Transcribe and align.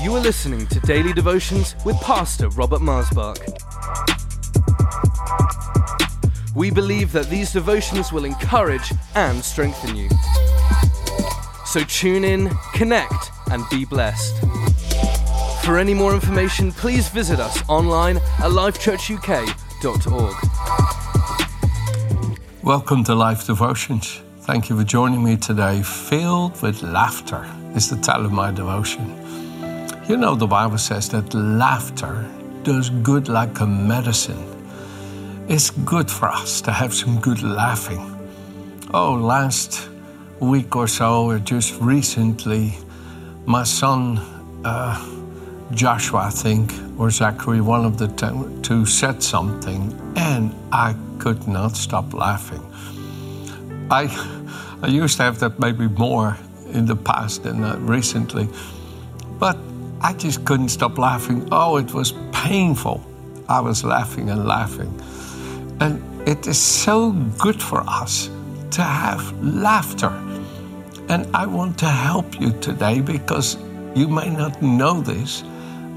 You 0.00 0.14
are 0.14 0.20
listening 0.20 0.64
to 0.68 0.78
Daily 0.80 1.12
Devotions 1.12 1.74
with 1.84 2.00
Pastor 2.00 2.48
Robert 2.50 2.80
Marsbach. 2.80 3.36
We 6.54 6.70
believe 6.70 7.10
that 7.10 7.28
these 7.28 7.52
devotions 7.52 8.12
will 8.12 8.24
encourage 8.24 8.92
and 9.16 9.44
strengthen 9.44 9.96
you. 9.96 10.08
So 11.66 11.82
tune 11.82 12.22
in, 12.22 12.48
connect, 12.74 13.32
and 13.50 13.64
be 13.70 13.84
blessed. 13.84 14.38
For 15.64 15.78
any 15.78 15.94
more 15.94 16.14
information, 16.14 16.70
please 16.70 17.08
visit 17.08 17.40
us 17.40 17.60
online 17.68 18.18
at 18.18 18.52
lifechurchuk.org. 18.52 20.34
Welcome 22.62 23.02
to 23.02 23.16
Life 23.16 23.46
Devotions. 23.46 24.20
Thank 24.42 24.70
you 24.70 24.78
for 24.78 24.84
joining 24.84 25.24
me 25.24 25.36
today. 25.36 25.82
Filled 25.82 26.62
with 26.62 26.84
laughter 26.84 27.44
is 27.74 27.90
the 27.90 27.96
title 27.96 28.26
of 28.26 28.32
my 28.32 28.52
devotion. 28.52 29.27
You 30.08 30.16
know, 30.16 30.34
the 30.34 30.46
Bible 30.46 30.78
says 30.78 31.10
that 31.10 31.34
laughter 31.34 32.26
does 32.62 32.88
good 32.88 33.28
like 33.28 33.60
a 33.60 33.66
medicine. 33.66 34.42
It's 35.48 35.68
good 35.68 36.10
for 36.10 36.28
us 36.28 36.62
to 36.62 36.72
have 36.72 36.94
some 36.94 37.20
good 37.20 37.42
laughing. 37.42 38.00
Oh, 38.94 39.12
last 39.12 39.90
week 40.40 40.74
or 40.76 40.88
so, 40.88 41.26
or 41.26 41.38
just 41.38 41.78
recently, 41.78 42.72
my 43.44 43.64
son, 43.64 44.16
uh, 44.64 44.96
Joshua, 45.72 46.20
I 46.20 46.30
think, 46.30 46.72
or 46.98 47.10
Zachary, 47.10 47.60
one 47.60 47.84
of 47.84 47.98
the 47.98 48.08
two, 48.62 48.86
said 48.86 49.22
something, 49.22 49.92
and 50.16 50.54
I 50.72 50.96
could 51.18 51.46
not 51.46 51.76
stop 51.76 52.14
laughing. 52.14 52.64
I, 53.90 54.08
I 54.82 54.86
used 54.86 55.18
to 55.18 55.24
have 55.24 55.38
that 55.40 55.58
maybe 55.58 55.86
more 55.86 56.38
in 56.72 56.86
the 56.86 56.96
past 56.96 57.42
than 57.42 57.62
uh, 57.62 57.76
recently, 57.80 58.48
but 59.38 59.67
I 60.00 60.12
just 60.12 60.44
couldn't 60.44 60.68
stop 60.68 60.98
laughing. 60.98 61.48
Oh, 61.50 61.76
it 61.76 61.92
was 61.92 62.12
painful. 62.32 63.04
I 63.48 63.60
was 63.60 63.82
laughing 63.82 64.30
and 64.30 64.46
laughing. 64.46 64.92
And 65.80 66.02
it 66.28 66.46
is 66.46 66.58
so 66.58 67.12
good 67.38 67.60
for 67.60 67.82
us 67.86 68.30
to 68.72 68.82
have 68.82 69.32
laughter. 69.42 70.12
And 71.08 71.26
I 71.34 71.46
want 71.46 71.78
to 71.78 71.86
help 71.86 72.40
you 72.40 72.52
today 72.60 73.00
because 73.00 73.56
you 73.94 74.08
may 74.08 74.30
not 74.30 74.62
know 74.62 75.00
this, 75.00 75.42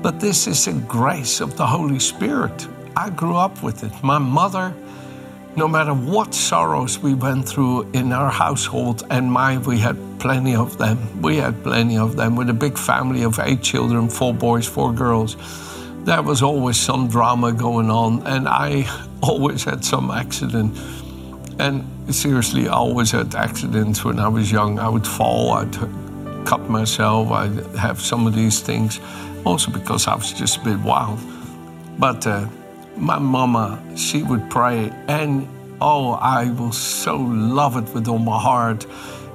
but 0.02 0.20
this 0.20 0.48
is 0.48 0.68
a 0.68 0.74
grace 0.74 1.42
of 1.42 1.58
the 1.58 1.66
Holy 1.66 2.00
Spirit. 2.00 2.68
I 2.96 3.10
grew 3.10 3.36
up 3.36 3.62
with 3.62 3.84
it. 3.84 3.92
My 4.04 4.18
mother, 4.18 4.74
no 5.56 5.68
matter 5.68 5.94
what 5.94 6.34
sorrows 6.34 7.00
we 7.00 7.14
went 7.14 7.48
through 7.48 7.90
in 7.92 8.14
our 8.14 8.32
household, 8.32 9.04
and 9.10 9.32
my, 9.32 9.58
we 9.58 9.78
had 9.78 9.98
plenty 10.20 10.56
of 10.56 10.78
them. 10.78 11.22
We 11.22 11.38
had 11.38 11.62
plenty 11.64 11.98
of 11.98 12.16
them 12.16 12.36
with 12.36 12.50
a 12.50 12.54
big 12.54 12.78
family 12.78 13.24
of 13.24 13.40
eight 13.40 13.62
children, 13.62 14.10
four 14.10 14.34
boys, 14.34 14.68
four 14.68 14.94
girls. 14.94 15.36
There 16.06 16.22
was 16.22 16.42
always 16.42 16.78
some 16.78 17.10
drama 17.10 17.52
going 17.52 17.90
on, 17.90 18.26
and 18.26 18.48
I 18.48 18.86
always 19.22 19.64
had 19.64 19.84
some 19.84 20.10
accident. 20.10 20.78
And 21.60 21.86
seriously, 22.14 22.68
I 22.68 22.74
always 22.74 23.12
had 23.12 23.36
accidents 23.36 24.06
when 24.06 24.20
I 24.20 24.30
was 24.30 24.52
young. 24.52 24.80
I 24.80 24.88
would 24.88 25.06
fall, 25.06 25.52
I'd 25.52 25.74
cut 26.46 26.70
myself, 26.70 27.30
I'd 27.30 27.66
have 27.76 28.00
some 28.00 28.26
of 28.26 28.34
these 28.34 28.62
things, 28.62 29.00
also 29.46 29.70
because 29.72 30.08
I 30.08 30.16
was 30.16 30.32
just 30.32 30.58
a 30.58 30.64
bit 30.64 30.80
wild. 30.80 31.20
But 32.00 32.26
uh, 32.26 32.48
my 32.98 33.20
mama, 33.20 33.82
she 33.96 34.24
would 34.24 34.50
pray, 34.50 34.92
and 35.08 35.48
oh, 35.80 36.12
I 36.14 36.52
will 36.52 36.72
so 36.72 37.18
love 37.18 37.78
it 37.78 37.94
with 37.94 38.08
all 38.08 38.20
my 38.20 38.40
heart 38.40 38.86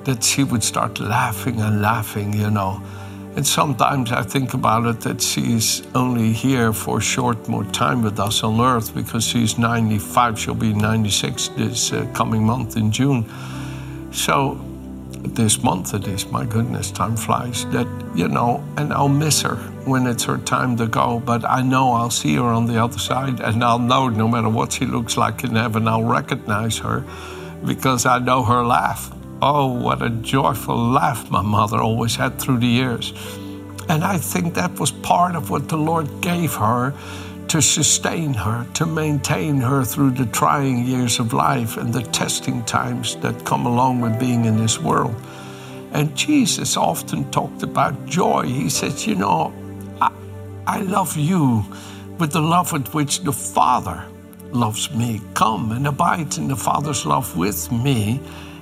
that 0.05 0.23
she 0.23 0.45
would 0.45 0.62
start 0.62 1.01
laughing 1.01 1.61
and 1.61 1.83
laughing, 1.83 2.33
you 2.33 2.51
know. 2.51 2.83
And 3.37 3.47
sometimes 3.47 4.12
I 4.12 4.23
think 4.23 4.55
about 4.55 4.87
it 4.87 5.01
that 5.01 5.21
she's 5.21 5.83
only 5.95 6.33
here 6.33 6.73
for 6.73 6.99
a 6.99 7.03
short 7.03 7.49
more 7.49 7.65
time 7.65 8.03
with 8.03 8.19
us 8.19 8.43
on 8.43 8.61
earth 8.61 8.95
because 8.95 9.25
she's 9.25 9.59
95, 9.59 10.39
she'll 10.39 10.55
be 10.55 10.73
96 10.73 11.49
this 11.49 11.93
uh, 11.93 12.06
coming 12.15 12.45
month 12.45 12.77
in 12.77 12.91
June. 12.91 13.31
So 14.11 14.59
this 15.34 15.62
month 15.62 15.94
it 15.94 16.06
is, 16.09 16.27
my 16.27 16.44
goodness, 16.44 16.91
time 16.91 17.17
flies. 17.17 17.65
That, 17.67 17.87
you 18.15 18.28
know, 18.28 18.65
and 18.77 18.93
I'll 18.93 19.09
miss 19.09 19.43
her 19.43 19.56
when 19.84 20.06
it's 20.06 20.25
her 20.25 20.39
time 20.39 20.77
to 20.78 20.87
go, 20.87 21.21
but 21.21 21.44
I 21.44 21.62
know 21.62 21.93
I'll 21.93 22.11
see 22.11 22.37
her 22.37 22.44
on 22.44 22.67
the 22.67 22.83
other 22.83 22.99
side 22.99 23.41
and 23.41 23.62
I'll 23.62 23.78
know 23.78 24.09
no 24.09 24.27
matter 24.28 24.49
what 24.49 24.72
she 24.72 24.87
looks 24.87 25.16
like 25.16 25.45
in 25.45 25.55
heaven, 25.55 25.87
I'll 25.87 26.05
recognize 26.05 26.78
her 26.78 27.05
because 27.65 28.06
I 28.06 28.19
know 28.19 28.43
her 28.43 28.65
laugh. 28.65 29.12
Oh, 29.43 29.72
what 29.72 30.03
a 30.03 30.11
joyful 30.11 30.77
laugh 30.77 31.31
my 31.31 31.43
mother 31.43 31.78
always 31.78 32.16
had 32.16 32.39
through 32.39 32.59
the 32.59 32.66
years. 32.66 33.12
And 33.89 34.03
I 34.03 34.19
think 34.19 34.55
that 34.55 34.78
was 34.81 34.91
part 34.91 35.37
of 35.37 35.50
what 35.50 35.69
the 35.69 35.77
Lord 35.77 36.09
gave 36.21 36.55
her 36.55 36.93
to 37.49 37.62
sustain 37.62 38.34
her, 38.34 38.67
to 38.75 38.87
maintain 38.87 39.59
her 39.59 39.84
through 39.84 40.11
the 40.11 40.27
trying 40.27 40.84
years 40.84 41.19
of 41.19 41.33
life 41.33 41.77
and 41.77 41.93
the 41.93 42.03
testing 42.03 42.65
times 42.65 43.17
that 43.17 43.45
come 43.45 43.67
along 43.67 44.01
with 44.01 44.19
being 44.19 44.45
in 44.45 44.57
this 44.57 44.81
world. 44.81 45.15
And 45.93 46.15
Jesus 46.17 46.77
often 46.77 47.31
talked 47.31 47.62
about 47.62 48.07
joy. 48.07 48.45
He 48.45 48.69
says, 48.69 49.07
You 49.07 49.15
know, 49.15 49.53
I, 50.01 50.12
I 50.67 50.81
love 50.81 51.17
you 51.17 51.65
with 52.19 52.33
the 52.33 52.41
love 52.41 52.73
with 52.73 52.93
which 52.95 53.21
the 53.21 53.33
Father 53.33 54.05
loves 54.51 54.91
me. 54.93 55.21
Come 55.34 55.73
and 55.73 55.87
abide 55.87 56.37
in 56.39 56.49
the 56.49 56.57
Father's 56.57 57.07
love 57.07 57.37
with 57.37 57.71
me 57.71 58.21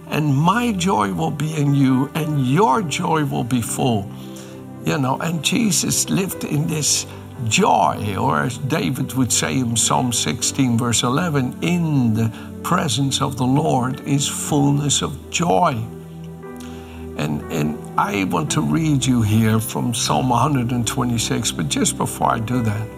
and 0.08 0.34
my 0.34 0.72
joy 0.72 1.12
will 1.12 1.30
be 1.30 1.54
in 1.56 1.74
you, 1.74 2.10
and 2.14 2.46
your 2.46 2.82
joy 2.82 3.24
will 3.24 3.44
be 3.44 3.62
full. 3.62 4.08
You 4.84 4.98
know, 4.98 5.18
and 5.18 5.42
Jesus 5.42 6.10
lived 6.10 6.44
in 6.44 6.66
this 6.66 7.06
joy, 7.48 8.16
or 8.16 8.40
as 8.40 8.58
David 8.58 9.12
would 9.14 9.32
say 9.32 9.58
in 9.58 9.76
Psalm 9.76 10.12
16, 10.12 10.78
verse 10.78 11.02
11, 11.02 11.58
in 11.62 12.14
the 12.14 12.32
presence 12.62 13.20
of 13.20 13.36
the 13.36 13.44
Lord 13.44 14.00
is 14.06 14.28
fullness 14.28 15.02
of 15.02 15.30
joy. 15.30 15.72
And, 17.16 17.40
and 17.52 17.78
I 17.98 18.24
want 18.24 18.50
to 18.52 18.60
read 18.60 19.04
you 19.04 19.22
here 19.22 19.60
from 19.60 19.94
Psalm 19.94 20.28
126, 20.28 21.52
but 21.52 21.68
just 21.68 21.96
before 21.96 22.30
I 22.30 22.38
do 22.38 22.62
that, 22.62 22.88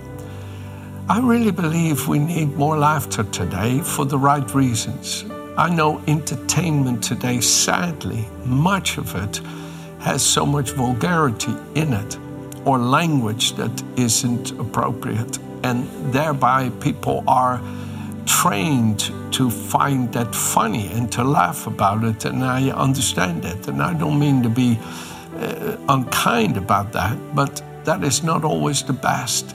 I 1.08 1.20
really 1.20 1.52
believe 1.52 2.08
we 2.08 2.18
need 2.18 2.56
more 2.56 2.78
laughter 2.78 3.24
today 3.24 3.80
for 3.80 4.04
the 4.04 4.18
right 4.18 4.54
reasons. 4.54 5.24
I 5.56 5.70
know 5.70 6.02
entertainment 6.06 7.02
today, 7.02 7.40
sadly, 7.40 8.26
much 8.44 8.98
of 8.98 9.14
it 9.14 9.40
has 10.00 10.24
so 10.24 10.44
much 10.44 10.70
vulgarity 10.70 11.54
in 11.74 11.92
it 11.92 12.18
or 12.66 12.78
language 12.78 13.52
that 13.52 13.82
isn't 13.96 14.50
appropriate. 14.58 15.38
And 15.62 15.88
thereby, 16.12 16.70
people 16.80 17.24
are 17.26 17.62
trained 18.26 19.10
to 19.32 19.50
find 19.50 20.12
that 20.12 20.34
funny 20.34 20.88
and 20.92 21.10
to 21.12 21.22
laugh 21.24 21.66
about 21.66 22.04
it. 22.04 22.24
And 22.24 22.44
I 22.44 22.70
understand 22.70 23.42
that. 23.44 23.68
And 23.68 23.80
I 23.80 23.94
don't 23.94 24.18
mean 24.18 24.42
to 24.42 24.48
be 24.48 24.78
uh, 25.36 25.76
unkind 25.88 26.56
about 26.56 26.92
that, 26.92 27.16
but 27.34 27.62
that 27.84 28.02
is 28.02 28.22
not 28.22 28.44
always 28.44 28.82
the 28.82 28.92
best 28.92 29.54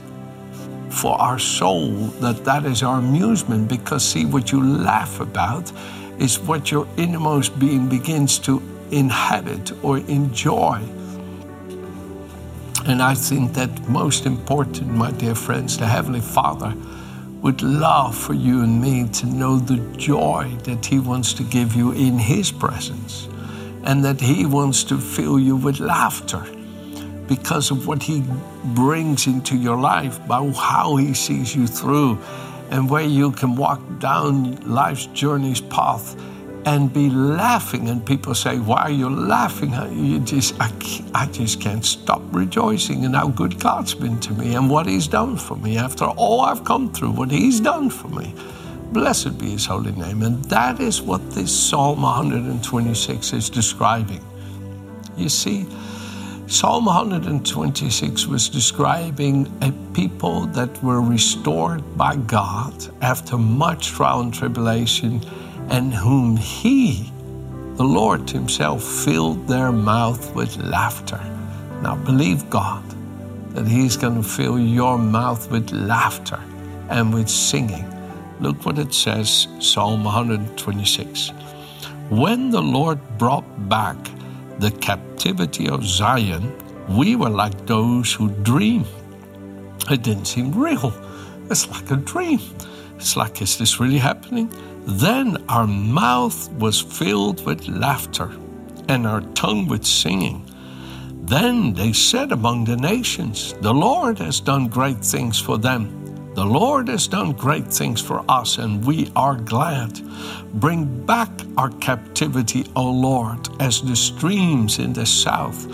for 0.89 1.19
our 1.19 1.39
soul 1.39 1.89
that 2.21 2.44
that 2.45 2.66
is 2.66 2.83
our 2.83 3.00
amusement 3.00 3.67
because 3.67 4.03
see 4.03 4.25
what 4.25 4.51
you 4.51 4.61
laugh 4.61 5.19
about 5.19 5.71
is 6.19 6.38
what 6.39 6.69
your 6.69 6.85
innermost 6.97 7.57
being 7.57 7.88
begins 7.88 8.38
to 8.38 8.61
inhabit 8.91 9.71
or 9.83 10.00
enjoy 10.00 10.81
and 12.86 13.02
i 13.02 13.14
think 13.14 13.53
that 13.53 13.69
most 13.88 14.25
important 14.25 14.88
my 14.90 15.12
dear 15.12 15.36
friends 15.36 15.78
the 15.78 15.86
heavenly 15.86 16.22
father 16.22 16.74
would 17.42 17.62
love 17.62 18.16
for 18.16 18.34
you 18.34 18.62
and 18.62 18.81
me 18.81 19.08
to 19.09 19.25
know 19.25 19.58
the 19.58 19.78
joy 19.97 20.52
that 20.64 20.86
he 20.86 21.00
wants 21.00 21.34
to 21.34 21.44
give 21.44 21.75
you 21.75 21.92
in 21.92 22.18
his 22.18 22.52
presence 22.52 23.28
and 23.84 24.06
that 24.06 24.22
he 24.22 24.46
wants 24.46 24.84
to 24.84 24.97
fill 24.97 25.40
you 25.40 25.56
with 25.56 25.80
laughter 25.80 26.46
because 27.31 27.72
of 27.72 27.88
what 27.88 28.04
He 28.04 28.25
brings 28.75 29.25
into 29.25 29.56
your 29.56 29.77
life, 29.77 30.19
by 30.27 30.45
how 30.50 30.98
He 30.98 31.13
sees 31.13 31.56
you 31.56 31.66
through, 31.66 32.19
and 32.69 32.89
where 32.89 33.06
you 33.06 33.31
can 33.31 33.56
walk 33.56 33.80
down 34.00 34.56
life's 34.69 35.06
journey's 35.07 35.62
path 35.62 36.22
and 36.66 36.94
be 36.94 37.10
laughing. 37.10 37.90
And 37.90 38.06
people 38.06 38.36
say, 38.36 38.60
Why 38.60 38.81
are 38.84 38.92
you 38.92 39.10
laughing? 39.10 39.74
You 39.92 40.19
just, 40.19 40.56
I, 40.60 40.72
I 41.13 41.25
just 41.28 41.62
can't 41.62 41.86
stop 41.86 42.22
rejoicing 42.31 43.04
in 43.04 43.13
how 43.13 43.30
good 43.30 43.60
God's 43.60 43.94
been 43.94 44.19
to 44.22 44.34
me 44.34 44.56
and 44.56 44.69
what 44.69 44.86
He's 44.86 45.08
done 45.08 45.38
for 45.38 45.56
me 45.58 45.78
after 45.78 46.06
all 46.06 46.42
I've 46.42 46.63
come 46.63 46.92
through, 46.94 47.12
what 47.12 47.31
He's 47.31 47.60
done 47.60 47.90
for 47.90 48.10
me. 48.10 48.34
Blessed 48.92 49.38
be 49.38 49.52
His 49.52 49.66
holy 49.66 49.94
name. 49.94 50.22
And 50.24 50.44
that 50.46 50.80
is 50.80 51.02
what 51.02 51.31
this 51.31 51.52
Psalm 51.58 52.02
126 52.02 53.34
is 53.34 53.50
describing. 53.50 54.24
You 55.18 55.30
see, 55.30 55.68
Psalm 56.48 56.84
126 56.86 58.28
was 58.28 58.50
describing 58.50 59.48
a 59.62 59.72
people 59.94 60.48
that 60.48 60.84
were 60.84 61.02
restored 61.02 61.81
by 61.98 62.18
God 62.18 62.74
after 63.02 63.38
much 63.38 63.88
trial 63.88 64.19
and 64.19 64.34
tribulation, 64.34 65.22
and 65.71 65.94
whom 65.94 66.38
He, 66.38 67.12
the 67.75 67.85
Lord 67.85 68.29
Himself, 68.29 68.83
filled 68.83 69.47
their 69.47 69.71
mouth 69.73 70.35
with 70.35 70.57
laughter. 70.57 71.21
Now, 71.83 71.95
believe 71.97 72.50
God. 72.51 72.83
that 73.56 73.68
He's 73.68 73.97
going 73.97 74.21
to 74.21 74.27
fill 74.27 74.59
your 74.59 74.97
mouth 75.00 75.51
with 75.51 75.71
laughter 75.71 76.39
and 76.89 77.13
with 77.13 77.29
singing. 77.29 77.85
Look 78.41 78.65
what 78.65 78.79
it 78.79 78.94
says, 78.94 79.47
Psalm 79.59 80.03
126. 80.06 81.31
When 82.09 82.51
the 82.51 82.62
Lord 82.62 83.00
brought 83.17 83.45
back 83.69 83.97
the 84.59 84.71
captivity 84.71 85.69
of 85.69 85.85
Zion, 85.85 86.53
we 86.89 87.15
were 87.17 87.29
like 87.29 87.67
those 87.67 88.13
who 88.13 88.29
dream. 88.44 88.85
It 89.89 90.03
didn't 90.03 90.25
seem 90.25 90.53
real. 90.53 90.94
It's 91.50 91.69
like 91.69 91.91
a 91.91 91.97
dream. 91.97 92.41
It's 92.97 93.17
like, 93.17 93.41
is 93.41 93.57
this 93.59 93.79
really 93.79 94.00
happening? 94.00 94.51
Then 94.86 95.44
our 95.48 95.68
mouth 95.68 96.51
was 96.54 96.81
filled 96.81 97.45
with 97.45 97.68
laughter 97.68 98.31
and 98.88 99.06
our 99.06 99.22
tongue 99.33 99.68
with 99.68 99.86
singing. 99.86 100.45
Then 101.24 101.74
they 101.74 101.94
said 101.94 102.31
among 102.31 102.66
the 102.66 102.75
nations, 102.75 103.54
The 103.62 103.74
Lord 103.74 104.19
has 104.19 104.39
done 104.39 104.68
great 104.68 105.06
things 105.06 105.39
for 105.39 105.57
them. 105.57 106.01
The 106.33 106.45
Lord 106.45 106.88
has 106.88 107.07
done 107.07 107.33
great 107.33 107.68
things 107.68 108.01
for 108.01 108.24
us, 108.30 108.57
and 108.57 108.83
we 108.86 109.12
are 109.16 109.36
glad. 109.36 110.01
Bring 110.54 111.06
back 111.06 111.30
our 111.57 111.69
captivity, 111.80 112.66
O 112.75 112.89
Lord, 112.89 113.50
as 113.62 113.81
the 113.81 113.95
streams 113.95 114.80
in 114.80 114.94
the 114.94 115.06
south. 115.06 115.68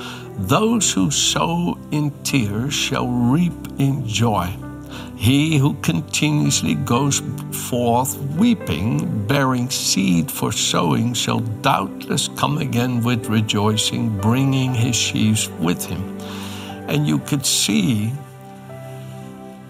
Those 0.47 0.91
who 0.91 1.11
sow 1.11 1.77
in 1.91 2.11
tears 2.23 2.73
shall 2.73 3.07
reap 3.07 3.53
in 3.79 4.07
joy. 4.07 4.51
He 5.17 5.57
who 5.57 5.73
continuously 5.81 6.75
goes 6.75 7.23
forth 7.51 8.15
weeping, 8.37 9.25
bearing 9.25 9.67
seed 9.71 10.29
for 10.31 10.51
sowing, 10.51 11.15
shall 11.15 11.39
doubtless 11.39 12.27
come 12.27 12.59
again 12.59 13.03
with 13.03 13.25
rejoicing, 13.25 14.15
bringing 14.21 14.75
his 14.75 14.95
sheaves 14.95 15.49
with 15.59 15.83
him. 15.83 16.19
And 16.87 17.07
you 17.07 17.17
could 17.17 17.47
see 17.47 18.13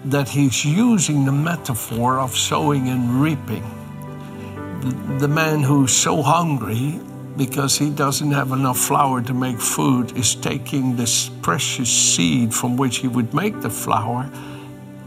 that 0.04 0.28
he's 0.28 0.66
using 0.66 1.24
the 1.24 1.32
metaphor 1.32 2.20
of 2.20 2.36
sowing 2.36 2.88
and 2.88 3.22
reaping. 3.22 3.64
The, 5.18 5.28
man 5.28 5.62
who's 5.62 5.92
so 5.92 6.20
hungry 6.20 7.00
because 7.38 7.78
he 7.78 7.88
doesn't 7.88 8.32
have 8.32 8.52
enough 8.52 8.78
flour 8.78 9.22
to 9.22 9.32
make 9.32 9.58
food 9.58 10.14
is 10.16 10.34
taking 10.34 10.94
this 10.94 11.30
precious 11.40 11.90
seed 11.90 12.52
from 12.52 12.76
which 12.76 12.98
he 12.98 13.08
would 13.08 13.32
make 13.32 13.60
the 13.62 13.70
flour 13.70 14.30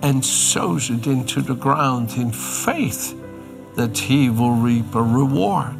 and 0.02 0.24
sows 0.26 0.90
it 0.90 1.08
into 1.08 1.42
the 1.42 1.56
ground 1.56 2.12
in 2.18 2.32
faith 2.32 3.16
that 3.76 3.98
he 3.98 4.30
will 4.30 4.52
reap 4.52 4.96
a 4.96 5.02
reward. 5.02 5.80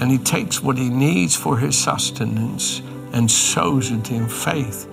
And 0.00 0.10
he 0.10 0.18
takes 0.18 0.62
what 0.62 0.78
he 0.78 0.88
needs 0.88 1.36
for 1.36 1.58
his 1.58 1.76
sustenance 1.76 2.80
and 3.12 3.30
sows 3.30 3.90
it 3.90 4.10
in 4.10 4.28
faith. 4.28 4.86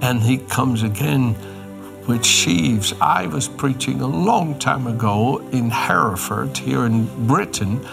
And 0.00 0.20
he 0.22 0.38
comes 0.38 0.82
again 0.82 1.34
with 2.06 2.24
sheaves. 2.24 2.92
I 3.00 3.26
was 3.26 3.48
preaching 3.48 4.00
a 4.00 4.06
long 4.06 4.58
time 4.58 4.86
ago 4.86 5.38
in 5.50 5.70
Hereford, 5.70 6.56
here 6.58 6.84
in 6.84 7.26
Britain, 7.26 7.84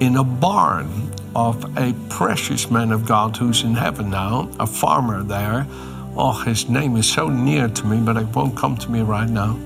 in 0.00 0.16
a 0.16 0.24
barn 0.24 1.12
of 1.34 1.78
a 1.78 1.94
precious 2.08 2.70
man 2.70 2.92
of 2.92 3.06
God 3.06 3.36
who's 3.36 3.62
in 3.62 3.74
heaven 3.74 4.10
now, 4.10 4.50
a 4.58 4.66
farmer 4.66 5.22
there. 5.22 5.66
Oh, 6.14 6.32
his 6.44 6.68
name 6.68 6.96
is 6.96 7.10
so 7.10 7.28
near 7.28 7.68
to 7.68 7.86
me, 7.86 7.98
but 7.98 8.18
it 8.18 8.26
won't 8.34 8.54
come 8.54 8.76
to 8.76 8.90
me 8.90 9.00
right 9.00 9.28
now. 9.28 9.58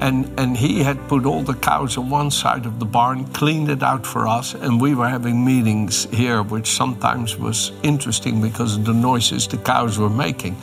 And, 0.00 0.30
and 0.38 0.56
he 0.56 0.84
had 0.84 1.08
put 1.08 1.26
all 1.26 1.42
the 1.42 1.54
cows 1.54 1.98
on 1.98 2.08
one 2.08 2.30
side 2.30 2.64
of 2.64 2.78
the 2.78 2.84
barn, 2.84 3.24
cleaned 3.32 3.68
it 3.68 3.82
out 3.82 4.06
for 4.06 4.28
us, 4.28 4.54
and 4.54 4.80
we 4.80 4.94
were 4.94 5.08
having 5.08 5.44
meetings 5.44 6.04
here, 6.12 6.44
which 6.44 6.68
sometimes 6.68 7.36
was 7.36 7.72
interesting 7.82 8.40
because 8.40 8.76
of 8.76 8.84
the 8.84 8.94
noises 8.94 9.48
the 9.48 9.56
cows 9.56 9.98
were 9.98 10.08
making. 10.08 10.56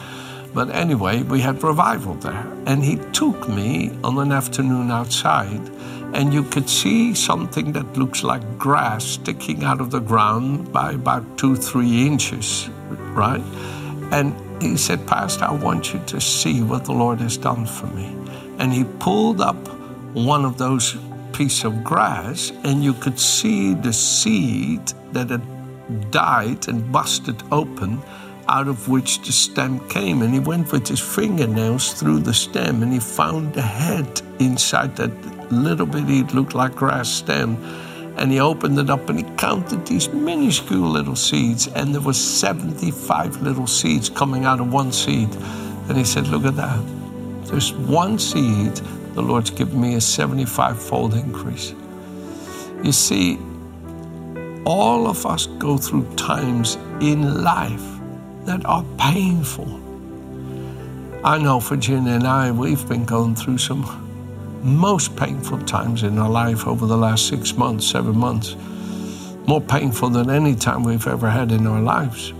But 0.53 0.69
anyway, 0.69 1.23
we 1.23 1.41
had 1.41 1.61
revival 1.61 2.13
there. 2.13 2.47
And 2.65 2.81
he 2.81 2.95
took 3.11 3.49
me 3.49 3.91
on 4.05 4.17
an 4.19 4.31
afternoon 4.31 4.89
outside, 4.89 5.69
and 6.13 6.33
you 6.33 6.43
could 6.43 6.69
see 6.69 7.13
something 7.13 7.73
that 7.73 7.97
looks 7.97 8.23
like 8.23 8.57
grass 8.57 9.03
sticking 9.03 9.65
out 9.65 9.81
of 9.81 9.91
the 9.91 9.99
ground 9.99 10.71
by 10.71 10.93
about 10.93 11.37
two, 11.37 11.57
three 11.57 12.07
inches, 12.07 12.69
right? 13.13 13.43
And 14.13 14.33
he 14.61 14.77
said, 14.77 15.05
Pastor, 15.07 15.45
I 15.45 15.51
want 15.51 15.93
you 15.93 16.01
to 16.07 16.21
see 16.21 16.61
what 16.61 16.85
the 16.85 16.93
Lord 16.93 17.19
has 17.19 17.37
done 17.37 17.65
for 17.65 17.87
me. 17.87 18.15
And 18.59 18.71
he 18.71 18.83
pulled 18.99 19.41
up 19.41 19.67
one 20.13 20.45
of 20.45 20.57
those 20.57 20.97
pieces 21.33 21.65
of 21.65 21.83
grass, 21.83 22.51
and 22.63 22.83
you 22.83 22.93
could 22.93 23.19
see 23.19 23.73
the 23.73 23.91
seed 23.91 24.81
that 25.11 25.29
had 25.29 26.11
died 26.11 26.67
and 26.67 26.91
busted 26.91 27.41
open 27.51 28.01
out 28.47 28.67
of 28.67 28.87
which 28.87 29.19
the 29.25 29.31
stem 29.31 29.79
came. 29.89 30.21
And 30.21 30.33
he 30.33 30.39
went 30.39 30.71
with 30.71 30.87
his 30.87 30.99
fingernails 30.99 31.93
through 31.93 32.19
the 32.19 32.33
stem 32.33 32.83
and 32.83 32.93
he 32.93 32.99
found 32.99 33.53
the 33.53 33.61
head 33.61 34.21
inside 34.39 34.95
that 34.97 35.11
little 35.51 35.85
bit. 35.85 36.09
it 36.09 36.33
looked 36.33 36.55
like 36.55 36.75
grass 36.75 37.09
stem. 37.09 37.57
And 38.17 38.31
he 38.31 38.39
opened 38.39 38.79
it 38.79 38.89
up 38.89 39.09
and 39.09 39.19
he 39.19 39.25
counted 39.35 39.85
these 39.85 40.09
minuscule 40.09 40.89
little 40.89 41.15
seeds. 41.15 41.67
And 41.67 41.93
there 41.93 42.01
was 42.01 42.17
75 42.17 43.41
little 43.41 43.67
seeds 43.67 44.09
coming 44.09 44.45
out 44.45 44.59
of 44.59 44.71
one 44.71 44.91
seed. 44.91 45.29
And 45.89 45.97
he 45.97 46.03
said, 46.03 46.27
Look 46.27 46.45
at 46.45 46.55
that. 46.55 46.81
There's 47.45 47.73
one 47.73 48.17
seed. 48.17 48.75
The 49.15 49.21
Lord's 49.21 49.49
given 49.49 49.79
me 49.79 49.95
a 49.95 50.01
75 50.01 50.81
fold 50.81 51.13
increase. 51.13 51.73
You 52.83 52.91
see, 52.91 53.37
all 54.65 55.07
of 55.07 55.25
us 55.25 55.47
go 55.47 55.77
through 55.77 56.05
times 56.15 56.75
in 57.01 57.43
life 57.43 57.83
that 58.45 58.65
are 58.65 58.83
painful. 58.97 59.81
I 61.23 61.37
know 61.37 61.59
Virginia 61.59 62.13
and 62.13 62.27
I, 62.27 62.51
we've 62.51 62.87
been 62.87 63.05
going 63.05 63.35
through 63.35 63.57
some 63.57 64.04
most 64.63 65.15
painful 65.15 65.59
times 65.59 66.03
in 66.03 66.17
our 66.17 66.29
life 66.29 66.67
over 66.67 66.85
the 66.85 66.97
last 66.97 67.27
six 67.27 67.55
months, 67.55 67.85
seven 67.87 68.17
months. 68.17 68.55
More 69.47 69.61
painful 69.61 70.09
than 70.09 70.29
any 70.29 70.55
time 70.55 70.83
we've 70.83 71.07
ever 71.07 71.29
had 71.29 71.51
in 71.51 71.67
our 71.67 71.81
lives. 71.81 72.31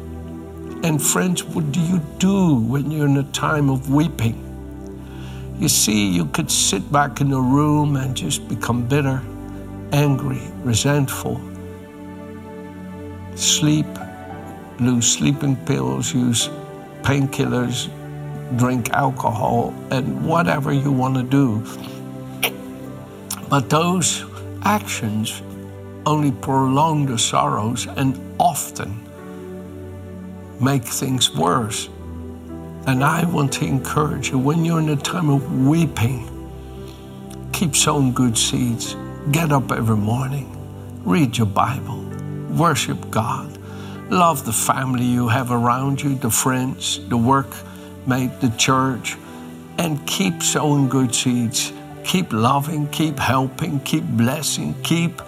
And, 0.83 1.01
friends, 1.01 1.43
what 1.43 1.71
do 1.71 1.79
you 1.79 1.99
do 2.19 2.55
when 2.55 2.91
you're 2.91 3.07
in 3.07 3.17
a 3.17 3.31
time 3.31 3.69
of 3.69 3.89
weeping? 3.89 4.41
You 5.59 5.69
see, 5.69 6.09
you 6.09 6.25
could 6.25 6.51
sit 6.51 6.91
back 6.91 7.21
in 7.21 7.31
a 7.31 7.39
room 7.39 7.95
and 7.95 8.15
just 8.15 8.47
become 8.49 8.87
bitter, 8.87 9.21
angry, 9.91 10.41
resentful, 10.63 11.39
sleep, 13.35 13.87
lose 14.79 15.07
sleeping 15.07 15.55
pills, 15.65 16.13
use 16.13 16.49
painkillers, 17.03 17.89
drink 18.57 18.89
alcohol, 18.91 19.73
and 19.91 20.25
whatever 20.25 20.73
you 20.73 20.91
want 20.91 21.15
to 21.15 21.23
do. 21.23 21.63
But 23.49 23.69
those 23.69 24.25
actions 24.63 25.41
only 26.05 26.31
prolong 26.31 27.05
the 27.05 27.17
sorrows 27.17 27.87
and 27.87 28.19
often 28.39 29.01
make 30.59 30.83
things 30.83 31.33
worse. 31.35 31.89
And 32.87 33.03
I 33.03 33.25
want 33.25 33.53
to 33.53 33.65
encourage 33.65 34.29
you 34.29 34.37
when 34.37 34.63
you're 34.63 34.79
in 34.79 34.89
a 34.89 34.95
time 34.95 35.29
of 35.29 35.67
weeping, 35.67 36.29
keep 37.51 37.75
sowing 37.75 38.13
good 38.13 38.37
seeds. 38.37 38.95
Get 39.31 39.51
up 39.51 39.71
every 39.71 39.97
morning, 39.97 40.55
read 41.03 41.35
your 41.35 41.47
Bible, 41.47 42.03
worship 42.51 43.09
God 43.09 43.55
Love 44.09 44.45
the 44.45 44.53
family 44.53 45.03
you 45.03 45.27
have 45.27 45.49
around 45.49 45.99
you, 45.99 46.13
the 46.13 46.29
friends, 46.29 46.99
the 47.09 47.17
workmate, 47.17 48.39
the 48.39 48.53
church, 48.55 49.17
and 49.79 50.05
keep 50.05 50.43
sowing 50.43 50.87
good 50.87 51.13
seeds. 51.13 51.73
Keep 52.05 52.33
loving, 52.33 52.87
keep 52.89 53.17
helping, 53.17 53.79
keep 53.79 54.03
blessing, 54.03 54.75
keep 54.83 55.21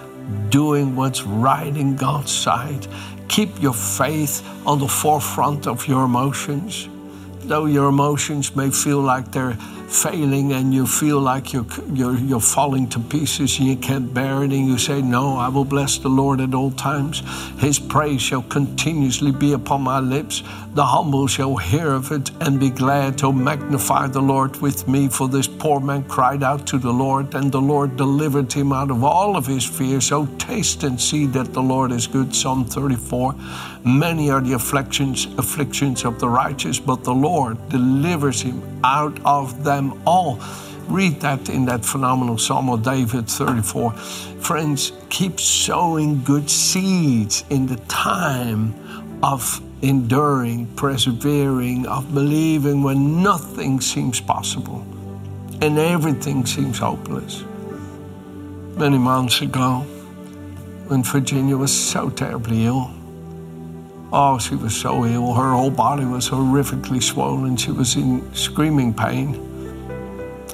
doing 0.50 0.96
what's 0.96 1.24
right 1.24 1.76
in 1.76 1.96
God's 1.96 2.32
sight. 2.32 2.88
Keep 3.28 3.62
your 3.62 3.74
faith 3.74 4.48
on 4.66 4.80
the 4.80 4.88
forefront 4.88 5.68
of 5.68 5.88
your 5.88 6.06
emotions. 6.06 6.88
Though 7.44 7.66
your 7.66 7.88
emotions 7.90 8.56
may 8.56 8.70
feel 8.70 9.00
like 9.00 9.32
they're 9.32 9.58
failing 9.88 10.52
and 10.52 10.74
you 10.74 10.86
feel 10.86 11.20
like 11.20 11.54
you're, 11.54 11.66
you're, 11.94 12.18
you're 12.18 12.42
falling 12.42 12.90
to 12.90 13.00
pieces 13.00 13.58
and 13.58 13.68
you 13.68 13.78
can't 13.78 14.14
bear 14.14 14.44
it, 14.44 14.52
and 14.52 14.68
you 14.68 14.78
say, 14.78 15.02
No, 15.02 15.38
I 15.38 15.48
will 15.48 15.66
bless 15.66 15.98
the 15.98 16.10
Lord 16.10 16.42
at 16.42 16.54
all 16.54 16.72
times. 16.72 17.24
His 17.60 17.80
praise 17.80 18.22
shall 18.22 18.44
continuously 18.44 19.32
be 19.32 19.54
upon 19.54 19.82
my 19.82 20.00
lips. 20.00 20.44
The 20.74 20.86
humble 20.86 21.28
shall 21.28 21.56
hear 21.56 21.94
of 21.94 22.12
it 22.12 22.30
and 22.42 22.60
be 22.60 22.70
glad 22.70 23.18
to 23.20 23.32
magnify 23.32 24.08
the 24.08 24.22
Lord 24.22 24.58
with 24.58 24.88
me. 24.88 25.08
For 25.08 25.28
this 25.28 25.48
poor 25.48 25.80
man 25.80 26.04
cried 26.04 26.44
out 26.44 26.68
to 26.68 26.78
the 26.78 26.92
Lord, 26.92 27.34
and 27.34 27.52
the 27.52 27.62
Lord 27.62 27.96
delivered 27.96 28.52
him 28.52 28.74
out 28.74 28.92
of 28.92 29.04
all 29.04 29.38
of 29.38 29.46
his 29.46 29.66
fears. 29.66 30.08
So 30.08 30.26
taste 30.38 30.84
and 30.84 31.00
see 31.00 31.26
that 31.28 31.54
the 31.54 31.62
Lord 31.62 31.92
is 31.92 32.08
good. 32.08 32.36
Psalm 32.36 32.66
34. 32.66 33.36
Many 33.86 34.30
are 34.30 34.42
the 34.42 34.54
afflictions, 34.54 35.26
afflictions 35.38 36.04
of 36.04 36.20
the 36.20 36.28
righteous, 36.28 36.80
but 36.80 37.04
the 37.04 37.14
Lord 37.14 37.27
delivers 37.70 38.42
him 38.42 38.62
out 38.84 39.20
of 39.26 39.64
them 39.64 40.02
all. 40.06 40.40
Read 40.88 41.20
that 41.22 41.50
in 41.50 41.66
that 41.66 41.84
phenomenal 41.84 42.38
Psalm 42.38 42.70
of 42.70 42.84
David 42.84 43.28
34. 43.28 43.92
Friends, 44.40 44.94
keep 45.10 45.40
sowing 45.40 46.24
good 46.24 46.50
seeds 46.50 47.44
in 47.50 47.68
the 47.68 47.76
time 47.88 48.74
of 49.22 49.62
enduring, 49.82 50.66
persevering, 50.76 51.86
of 51.88 52.14
believing 52.14 52.84
when 52.84 53.22
nothing 53.22 53.82
seems 53.82 54.22
possible 54.22 54.86
and 55.62 55.78
everything 55.78 56.46
seems 56.46 56.80
hopeless. 56.80 57.44
Many 58.78 58.98
months 58.98 59.42
ago, 59.42 59.80
when 60.88 61.04
Virginia 61.04 61.58
was 61.58 61.74
so 61.74 62.10
terribly 62.10 62.66
ill, 62.66 62.92
oh, 64.12 64.40
she 64.40 64.56
was 64.56 64.76
so 64.76 65.06
ill, 65.06 65.34
her 65.34 65.52
whole 65.52 65.72
body 65.72 66.06
was 66.06 66.30
horrifically 66.30 67.02
swollen, 67.02 67.58
she 67.58 67.72
was 67.72 67.96
in 67.96 68.34
screaming 68.34 68.94
pain. 68.94 69.44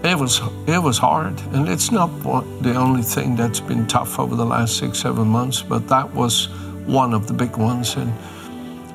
It 0.04 0.18
was 0.18 0.42
it 0.68 0.80
was 0.80 0.98
hard, 0.98 1.40
and 1.54 1.70
it's 1.70 1.90
not 1.92 2.10
what, 2.26 2.44
the 2.62 2.76
only 2.76 3.04
thing 3.04 3.38
that's 3.38 3.62
been 3.62 3.88
tough 3.88 4.20
over 4.20 4.36
the 4.36 4.46
last 4.46 4.78
six 4.78 5.00
seven 5.00 5.28
months, 5.28 5.62
but 5.62 5.88
that 5.88 6.14
was 6.14 6.50
one 6.86 7.14
of 7.14 7.28
the 7.28 7.34
big 7.34 7.56
ones. 7.56 7.96
And 7.96 8.12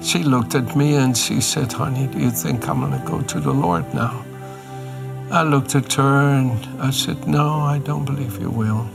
she 0.05 0.23
looked 0.23 0.55
at 0.55 0.77
me 0.77 0.97
and 0.97 1.17
she 1.17 1.41
said, 1.41 1.73
"Honey, 1.73 2.09
do 2.09 2.19
you 2.19 2.31
think 2.31 2.69
I'm 2.69 2.81
going 2.81 2.93
to 2.93 3.07
go 3.07 3.23
to 3.23 3.41
the 3.41 3.53
Lord 3.53 3.87
now?" 3.95 4.23
I 5.31 5.43
looked 5.45 5.75
at 5.75 5.93
her 5.95 6.19
and 6.39 6.83
I 6.83 6.91
said, 6.91 7.27
"No, 7.27 7.61
I 7.61 7.79
don't 7.79 8.05
believe 8.05 8.39
you 8.39 8.51
will." 8.51 8.87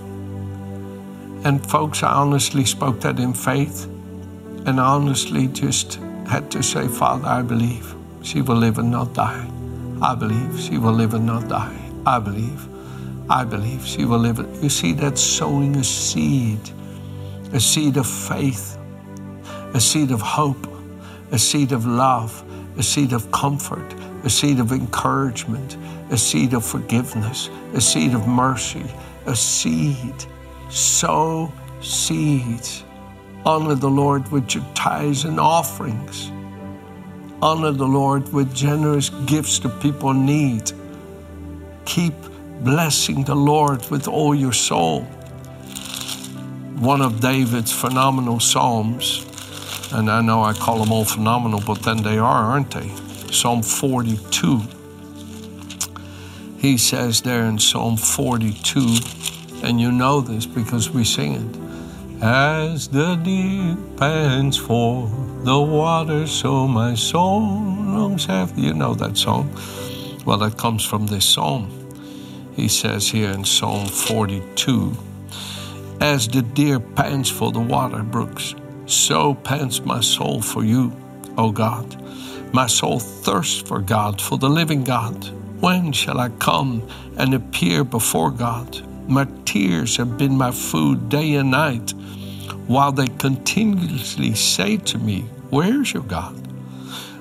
And 1.46 1.66
folks, 1.68 2.04
I 2.04 2.12
honestly 2.14 2.64
spoke 2.66 3.02
that 3.02 3.20
in 3.20 3.34
faith, 3.34 3.88
and 4.66 4.80
honestly 4.80 5.48
just 5.48 6.00
had 6.28 6.50
to 6.52 6.64
say, 6.64 6.88
"Father, 6.88 7.28
I 7.28 7.42
believe 7.42 7.96
she 8.22 8.42
will 8.42 8.56
live 8.56 8.78
and 8.80 8.92
not 8.92 9.14
die. 9.14 9.46
I 10.02 10.16
believe 10.16 10.60
she 10.60 10.78
will 10.78 10.94
live 10.94 11.14
and 11.14 11.26
not 11.26 11.48
die." 11.48 11.78
I 12.06 12.20
believe. 12.20 12.68
I 13.30 13.46
believe 13.46 13.86
she 13.86 14.06
will 14.06 14.20
live. 14.20 14.46
You 14.62 14.70
see, 14.70 14.94
that's 14.94 15.22
sowing 15.22 15.76
a 15.78 15.84
seed, 15.84 16.60
a 17.54 17.60
seed 17.60 17.98
of 17.98 18.06
faith, 18.06 18.78
a 19.74 19.80
seed 19.80 20.12
of 20.12 20.22
hope, 20.22 20.68
a 21.32 21.40
seed 21.40 21.72
of 21.72 21.86
love, 21.86 22.44
a 22.78 22.84
seed 22.84 23.14
of 23.14 23.32
comfort, 23.32 23.96
a 24.24 24.30
seed 24.30 24.60
of 24.60 24.72
encouragement, 24.72 25.78
a 26.12 26.18
seed 26.18 26.54
of 26.54 26.66
forgiveness, 26.66 27.50
a 27.74 27.82
seed 27.82 28.14
of 28.14 28.28
mercy, 28.28 28.86
a 29.26 29.36
seed. 29.36 30.26
Sow 30.70 31.52
seeds. 31.82 32.84
Honor 33.46 33.76
the 33.76 33.90
Lord 33.90 34.32
with 34.32 34.56
your 34.56 34.66
tithes 34.74 35.26
and 35.26 35.40
offerings. 35.40 36.32
Honor 37.42 37.72
the 37.72 37.88
Lord 37.88 38.32
with 38.32 38.56
generous 38.56 39.10
gifts 39.26 39.60
to 39.60 39.70
people 39.70 40.14
need 40.14 40.72
keep 41.86 42.14
blessing 42.62 43.24
the 43.24 43.36
Lord 43.36 43.90
with 43.90 44.08
all 44.08 44.34
your 44.34 44.54
soul. 44.54 45.02
One 46.80 47.02
of 47.02 47.20
David's 47.20 47.72
phenomenal 47.72 48.40
Psalms, 48.40 49.26
and 49.94 50.10
I 50.10 50.22
know 50.22 50.44
I 50.44 50.54
call 50.54 50.80
them 50.80 50.92
all 50.92 51.06
phenomenal, 51.06 51.62
but 51.66 51.84
then 51.84 52.02
they 52.02 52.18
are, 52.18 52.44
aren't 52.52 52.72
they? 52.72 52.90
Psalm 53.32 53.62
42. 53.62 54.62
He 56.58 56.78
says 56.78 57.22
there 57.22 57.46
in 57.46 57.60
Psalm 57.60 57.98
42, 57.98 58.98
and 59.64 59.80
you 59.80 59.92
know 59.92 60.22
this 60.22 60.46
because 60.46 60.90
we 60.90 61.04
sing 61.04 61.34
it. 61.34 61.63
As 62.24 62.88
the 62.88 63.16
deep 63.16 63.98
pants 63.98 64.56
for 64.56 65.12
the 65.44 65.60
water, 65.60 66.26
so 66.26 66.70
my 66.70 66.96
soul 66.96 67.42
longs 67.42 68.30
after. 68.30 68.62
You 68.62 68.74
know 68.74 68.94
that 68.94 69.18
song. 69.18 69.52
Well, 70.26 70.38
that 70.38 70.58
comes 70.58 70.86
from 70.86 71.06
this 71.06 71.26
psalm. 71.26 71.68
He 72.56 72.70
says 72.70 73.10
here 73.10 73.32
in 73.32 73.44
Psalm 73.44 73.88
42 73.88 74.96
As 76.00 76.30
the 76.30 76.44
deer 76.44 76.80
pants 76.80 77.30
for 77.30 77.52
the 77.52 77.60
water 77.60 78.04
brooks, 78.04 78.56
so 78.86 79.34
pants 79.34 79.84
my 79.84 80.00
soul 80.00 80.42
for 80.42 80.64
you, 80.64 80.94
O 81.38 81.52
God. 81.52 82.02
My 82.54 82.68
soul 82.68 83.00
thirsts 83.02 83.60
for 83.60 83.82
God, 83.82 84.22
for 84.22 84.38
the 84.38 84.50
living 84.50 84.86
God. 84.86 85.26
When 85.60 85.92
shall 85.92 86.22
I 86.22 86.30
come 86.30 86.88
and 87.18 87.34
appear 87.34 87.84
before 87.84 88.32
God? 88.32 88.93
My 89.08 89.28
tears 89.46 89.98
have 89.98 90.18
been 90.18 90.38
my 90.38 90.52
food 90.52 91.10
day 91.10 91.36
and 91.36 91.52
night, 91.52 91.92
while 92.68 92.92
they 92.92 93.08
continuously 93.08 94.34
say 94.34 94.78
to 94.78 94.98
me, 94.98 95.22
Where's 95.50 95.94
your 95.94 96.04
God? 96.04 96.36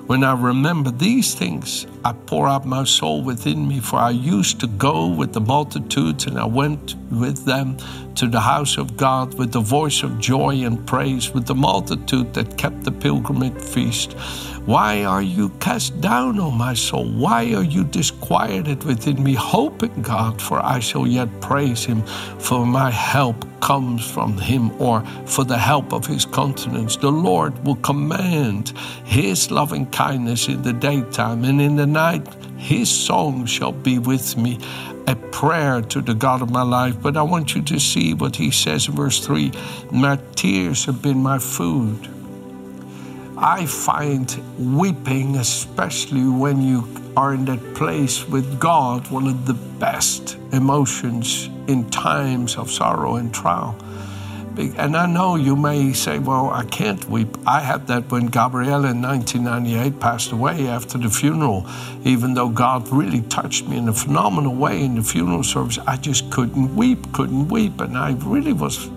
When 0.07 0.23
I 0.23 0.33
remember 0.33 0.91
these 0.91 1.35
things, 1.35 1.85
I 2.05 2.11
pour 2.11 2.49
out 2.49 2.65
my 2.65 2.83
soul 2.83 3.23
within 3.23 3.65
me, 3.67 3.79
for 3.79 3.97
I 3.97 4.09
used 4.09 4.59
to 4.59 4.67
go 4.67 5.07
with 5.07 5.31
the 5.31 5.39
multitudes, 5.39 6.25
and 6.25 6.37
I 6.37 6.45
went 6.45 6.95
with 7.09 7.45
them 7.45 7.77
to 8.15 8.27
the 8.27 8.41
house 8.41 8.77
of 8.77 8.97
God 8.97 9.33
with 9.35 9.53
the 9.53 9.61
voice 9.61 10.03
of 10.03 10.19
joy 10.19 10.65
and 10.65 10.85
praise, 10.85 11.33
with 11.33 11.45
the 11.45 11.55
multitude 11.55 12.33
that 12.33 12.57
kept 12.57 12.83
the 12.83 12.91
pilgrimage 12.91 13.61
feast. 13.61 14.13
Why 14.65 15.03
are 15.03 15.21
you 15.21 15.49
cast 15.59 15.99
down, 15.99 16.39
O 16.39 16.51
my 16.51 16.73
soul? 16.73 17.05
Why 17.05 17.53
are 17.53 17.63
you 17.63 17.83
disquieted 17.83 18.83
within 18.83 19.21
me? 19.21 19.33
Hope 19.33 19.83
in 19.83 20.01
God, 20.01 20.41
for 20.41 20.63
I 20.63 20.79
shall 20.79 21.07
yet 21.07 21.29
praise 21.41 21.83
him, 21.83 22.01
for 22.39 22.65
my 22.65 22.89
help 22.91 23.45
comes 23.59 24.05
from 24.05 24.37
him 24.37 24.69
or 24.81 25.01
for 25.25 25.45
the 25.45 25.57
help 25.57 25.93
of 25.93 26.05
his 26.05 26.25
countenance. 26.25 26.97
The 26.97 27.11
Lord 27.11 27.65
will 27.65 27.77
command 27.77 28.73
his 29.05 29.51
loving 29.51 29.85
kindness 29.87 30.47
in 30.49 30.61
the 30.61 30.73
daytime, 30.73 31.43
and 31.45 31.61
in 31.61 31.75
the 31.75 31.87
night 31.93 32.27
his 32.57 32.89
song 32.89 33.45
shall 33.45 33.73
be 33.73 33.99
with 33.99 34.37
me, 34.37 34.57
a 35.07 35.15
prayer 35.15 35.81
to 35.81 36.01
the 36.01 36.13
God 36.13 36.41
of 36.41 36.49
my 36.49 36.61
life. 36.61 37.01
But 37.01 37.17
I 37.17 37.21
want 37.21 37.55
you 37.55 37.61
to 37.61 37.79
see 37.79 38.13
what 38.13 38.37
he 38.37 38.51
says 38.51 38.87
in 38.87 38.95
verse 38.95 39.19
3 39.19 39.51
My 39.91 40.17
tears 40.35 40.85
have 40.85 41.01
been 41.01 41.21
my 41.21 41.39
food. 41.39 42.07
I 43.37 43.65
find 43.65 44.33
weeping, 44.77 45.35
especially 45.35 46.27
when 46.27 46.61
you 46.61 46.87
are 47.17 47.33
in 47.33 47.43
that 47.45 47.75
place 47.75 48.25
with 48.27 48.59
God, 48.59 49.11
one 49.11 49.27
of 49.27 49.45
the 49.45 49.53
best 49.53 50.37
emotions 50.53 51.49
in 51.67 51.89
times 51.89 52.55
of 52.55 52.71
sorrow 52.71 53.15
and 53.17 53.33
trial. 53.33 53.75
And 54.55 54.95
I 54.95 55.07
know 55.07 55.35
you 55.35 55.55
may 55.55 55.93
say, 55.93 56.19
well, 56.19 56.51
I 56.51 56.63
can't 56.65 57.03
weep. 57.09 57.37
I 57.47 57.59
had 57.59 57.87
that 57.87 58.11
when 58.11 58.27
Gabrielle 58.27 58.85
in 58.85 59.01
1998 59.01 59.99
passed 59.99 60.31
away 60.31 60.67
after 60.67 60.97
the 60.99 61.09
funeral. 61.09 61.65
Even 62.03 62.35
though 62.35 62.49
God 62.49 62.87
really 62.89 63.21
touched 63.21 63.67
me 63.67 63.77
in 63.77 63.87
a 63.87 63.93
phenomenal 63.93 64.53
way 64.53 64.83
in 64.83 64.95
the 64.95 65.01
funeral 65.01 65.43
service, 65.43 65.79
I 65.87 65.97
just 65.97 66.29
couldn't 66.29 66.75
weep, 66.75 67.11
couldn't 67.13 67.47
weep. 67.47 67.81
And 67.81 67.97
I 67.97 68.13
really 68.13 68.53
was 68.53 68.89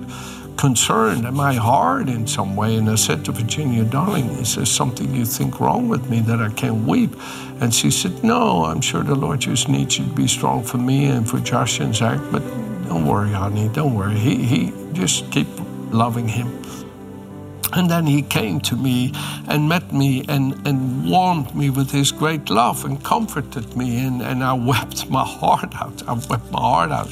concerned. 0.59 1.27
Am 1.27 1.41
I 1.41 1.55
hard 1.55 2.11
in 2.11 2.27
some 2.27 2.55
way? 2.55 2.77
And 2.77 2.91
I 2.91 2.97
said 2.97 3.25
to 3.25 3.33
Virginia, 3.33 3.85
darling, 3.85 4.29
is 4.31 4.57
there 4.57 4.67
something 4.67 5.15
you 5.15 5.25
think 5.25 5.61
wrong 5.61 5.89
with 5.89 6.11
me 6.11 6.21
that 6.21 6.41
I 6.41 6.51
can't 6.51 6.87
weep? 6.87 7.15
And 7.61 7.73
she 7.73 7.91
said, 7.91 8.23
No, 8.23 8.65
I'm 8.65 8.83
sure 8.83 9.03
the 9.03 9.15
Lord 9.15 9.41
just 9.41 9.69
needs 9.69 9.99
you 9.99 10.05
to 10.05 10.13
be 10.13 10.29
strong 10.29 10.63
for 10.65 10.79
me 10.79 11.07
and 11.07 11.29
for 11.29 11.41
Josh 11.41 11.81
and 11.81 11.95
Zach, 11.95 12.21
but 12.31 12.43
don't 12.89 13.07
worry, 13.07 13.31
honey, 13.31 13.69
don't 13.69 13.95
worry. 13.95 14.19
He, 14.19 14.37
he 14.37 14.73
just 14.93 15.31
keep 15.31 15.49
loving 15.91 16.29
him. 16.29 16.49
And 17.73 17.91
then 17.91 18.07
he 18.07 18.23
came 18.23 18.61
to 18.61 18.77
me 18.77 19.13
and 19.49 19.69
met 19.69 19.93
me 19.93 20.25
and, 20.29 20.67
and 20.67 21.11
warmed 21.11 21.55
me 21.55 21.69
with 21.71 21.91
his 21.91 22.13
great 22.13 22.49
love 22.49 22.85
and 22.85 23.03
comforted 23.03 23.77
me. 23.77 24.07
And, 24.07 24.23
and 24.23 24.43
I 24.43 24.53
wept 24.53 25.11
my 25.11 25.25
heart 25.25 25.75
out. 25.75 26.07
I 26.09 26.13
wept 26.13 26.51
my 26.51 26.61
heart 26.61 26.93
out. 26.93 27.11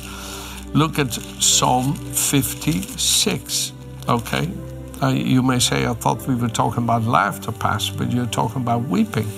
Look 0.75 0.99
at 0.99 1.13
Psalm 1.13 1.95
56, 1.95 3.73
okay? 4.09 4.51
Uh, 5.03 5.09
you 5.09 5.43
may 5.43 5.59
say, 5.59 5.87
I 5.87 5.95
thought 5.95 6.27
we 6.27 6.35
were 6.35 6.49
talking 6.49 6.85
about 6.85 7.03
laughter, 7.03 7.53
Pastor, 7.53 7.95
but 7.99 8.11
you're 8.13 8.27
talking 8.27 8.63
about 8.63 8.83
weeping. 8.83 9.29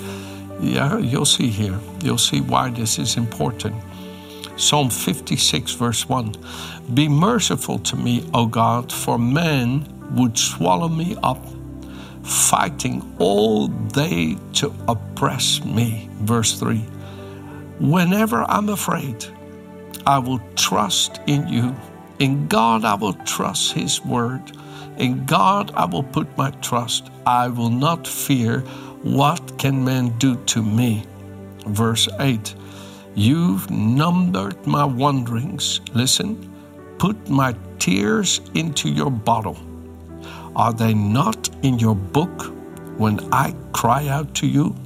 Yeah, 0.60 0.98
you'll 0.98 1.24
see 1.24 1.48
here. 1.48 1.78
You'll 2.02 2.18
see 2.18 2.40
why 2.40 2.70
this 2.70 2.98
is 2.98 3.16
important. 3.16 3.74
Psalm 4.56 4.88
56, 4.88 5.74
verse 5.74 6.08
1 6.08 6.34
Be 6.94 7.08
merciful 7.08 7.78
to 7.80 7.96
me, 7.96 8.28
O 8.32 8.46
God, 8.46 8.90
for 8.90 9.18
men 9.18 9.86
would 10.12 10.38
swallow 10.38 10.88
me 10.88 11.14
up, 11.22 11.44
fighting 12.22 13.14
all 13.18 13.68
day 13.68 14.38
to 14.54 14.72
oppress 14.88 15.62
me. 15.62 16.08
Verse 16.20 16.58
3 16.58 16.78
Whenever 17.80 18.44
I'm 18.48 18.70
afraid, 18.70 19.26
I 20.06 20.18
will 20.18 20.40
trust 20.54 21.20
in 21.26 21.46
you. 21.48 21.76
In 22.18 22.48
God, 22.48 22.86
I 22.86 22.94
will 22.94 23.12
trust 23.12 23.74
His 23.74 24.02
word. 24.02 24.40
In 24.96 25.26
God, 25.26 25.70
I 25.74 25.84
will 25.84 26.02
put 26.02 26.34
my 26.38 26.50
trust. 26.62 27.10
I 27.26 27.48
will 27.48 27.68
not 27.68 28.06
fear. 28.06 28.60
What 29.02 29.58
can 29.58 29.84
man 29.84 30.16
do 30.16 30.36
to 30.46 30.62
me? 30.62 31.04
Verse 31.66 32.08
8 32.18 32.54
You've 33.16 33.68
numbered 33.70 34.64
my 34.66 34.84
wanderings. 34.84 35.80
Listen, 35.94 36.36
put 36.98 37.28
my 37.28 37.56
tears 37.80 38.40
into 38.54 38.88
your 38.88 39.10
bottle. 39.10 39.58
Are 40.54 40.72
they 40.72 40.94
not 40.94 41.50
in 41.64 41.80
your 41.80 41.96
book 41.96 42.52
when 42.96 43.18
I 43.32 43.54
cry 43.72 44.06
out 44.06 44.34
to 44.36 44.46
you? 44.46 44.76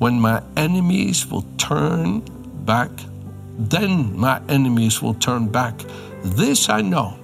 When 0.00 0.20
my 0.20 0.42
enemies 0.56 1.26
will 1.26 1.46
turn 1.56 2.20
back 2.64 2.90
then 3.58 4.18
my 4.18 4.40
enemies 4.48 5.00
will 5.00 5.14
turn 5.14 5.48
back. 5.48 5.74
This 6.22 6.68
I 6.68 6.80
know, 6.80 7.16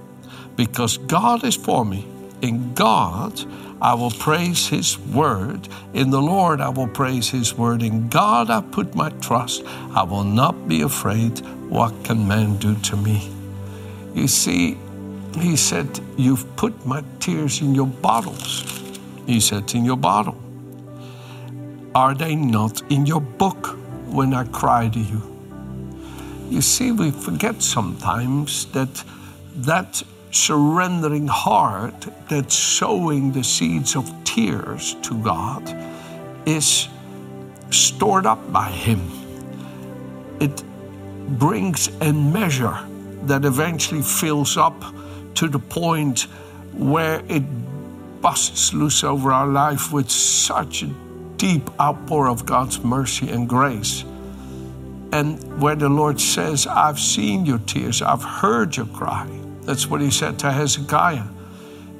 because 0.55 0.97
God 0.97 1.43
is 1.43 1.55
for 1.55 1.85
me. 1.85 2.07
In 2.41 2.73
God 2.73 3.39
I 3.81 3.95
will 3.95 4.11
praise 4.11 4.67
his 4.67 4.99
word. 4.99 5.67
In 5.93 6.11
the 6.11 6.21
Lord 6.21 6.61
I 6.61 6.69
will 6.69 6.87
praise 6.87 7.29
his 7.29 7.55
word. 7.55 7.81
In 7.81 8.09
God 8.09 8.49
I 8.51 8.61
put 8.61 8.93
my 8.93 9.09
trust. 9.21 9.63
I 9.95 10.03
will 10.03 10.23
not 10.23 10.67
be 10.67 10.81
afraid. 10.81 11.39
What 11.69 12.03
can 12.03 12.27
man 12.27 12.57
do 12.57 12.75
to 12.75 12.95
me? 12.95 13.31
You 14.13 14.27
see, 14.27 14.77
he 15.39 15.55
said, 15.55 15.99
You've 16.17 16.55
put 16.57 16.85
my 16.85 17.03
tears 17.19 17.61
in 17.61 17.73
your 17.73 17.87
bottles. 17.87 18.63
He 19.25 19.39
said, 19.39 19.73
In 19.73 19.83
your 19.83 19.97
bottle. 19.97 20.37
Are 21.95 22.13
they 22.13 22.35
not 22.35 22.81
in 22.91 23.05
your 23.05 23.21
book 23.21 23.77
when 24.05 24.33
I 24.33 24.43
cry 24.45 24.89
to 24.89 24.99
you? 24.99 25.21
You 26.49 26.61
see, 26.61 26.91
we 26.91 27.11
forget 27.11 27.61
sometimes 27.61 28.65
that 28.73 29.03
that 29.55 30.03
surrendering 30.31 31.27
heart 31.27 32.07
that's 32.29 32.55
sowing 32.55 33.31
the 33.31 33.43
seeds 33.43 33.95
of 33.95 34.09
tears 34.23 34.95
to 35.03 35.21
God 35.21 35.63
is 36.45 36.87
stored 37.69 38.25
up 38.25 38.51
by 38.51 38.69
Him. 38.69 39.01
It 40.39 40.63
brings 41.37 41.89
a 42.01 42.11
measure 42.11 42.79
that 43.23 43.45
eventually 43.45 44.01
fills 44.01 44.57
up 44.57 44.81
to 45.35 45.47
the 45.47 45.59
point 45.59 46.21
where 46.73 47.23
it 47.27 47.43
busts 48.21 48.73
loose 48.73 49.03
over 49.03 49.31
our 49.31 49.47
life 49.47 49.91
with 49.91 50.09
such 50.09 50.83
a 50.83 50.93
deep 51.37 51.69
outpour 51.79 52.29
of 52.29 52.45
God's 52.45 52.83
mercy 52.83 53.29
and 53.29 53.47
grace. 53.47 54.03
And 55.13 55.61
where 55.61 55.75
the 55.75 55.89
Lord 55.89 56.21
says, 56.21 56.67
I've 56.67 56.99
seen 56.99 57.45
your 57.45 57.59
tears, 57.59 58.01
I've 58.01 58.23
heard 58.23 58.77
your 58.77 58.85
cry. 58.87 59.27
That's 59.63 59.87
what 59.87 60.01
he 60.01 60.11
said 60.11 60.39
to 60.39 60.51
Hezekiah. 60.51 61.25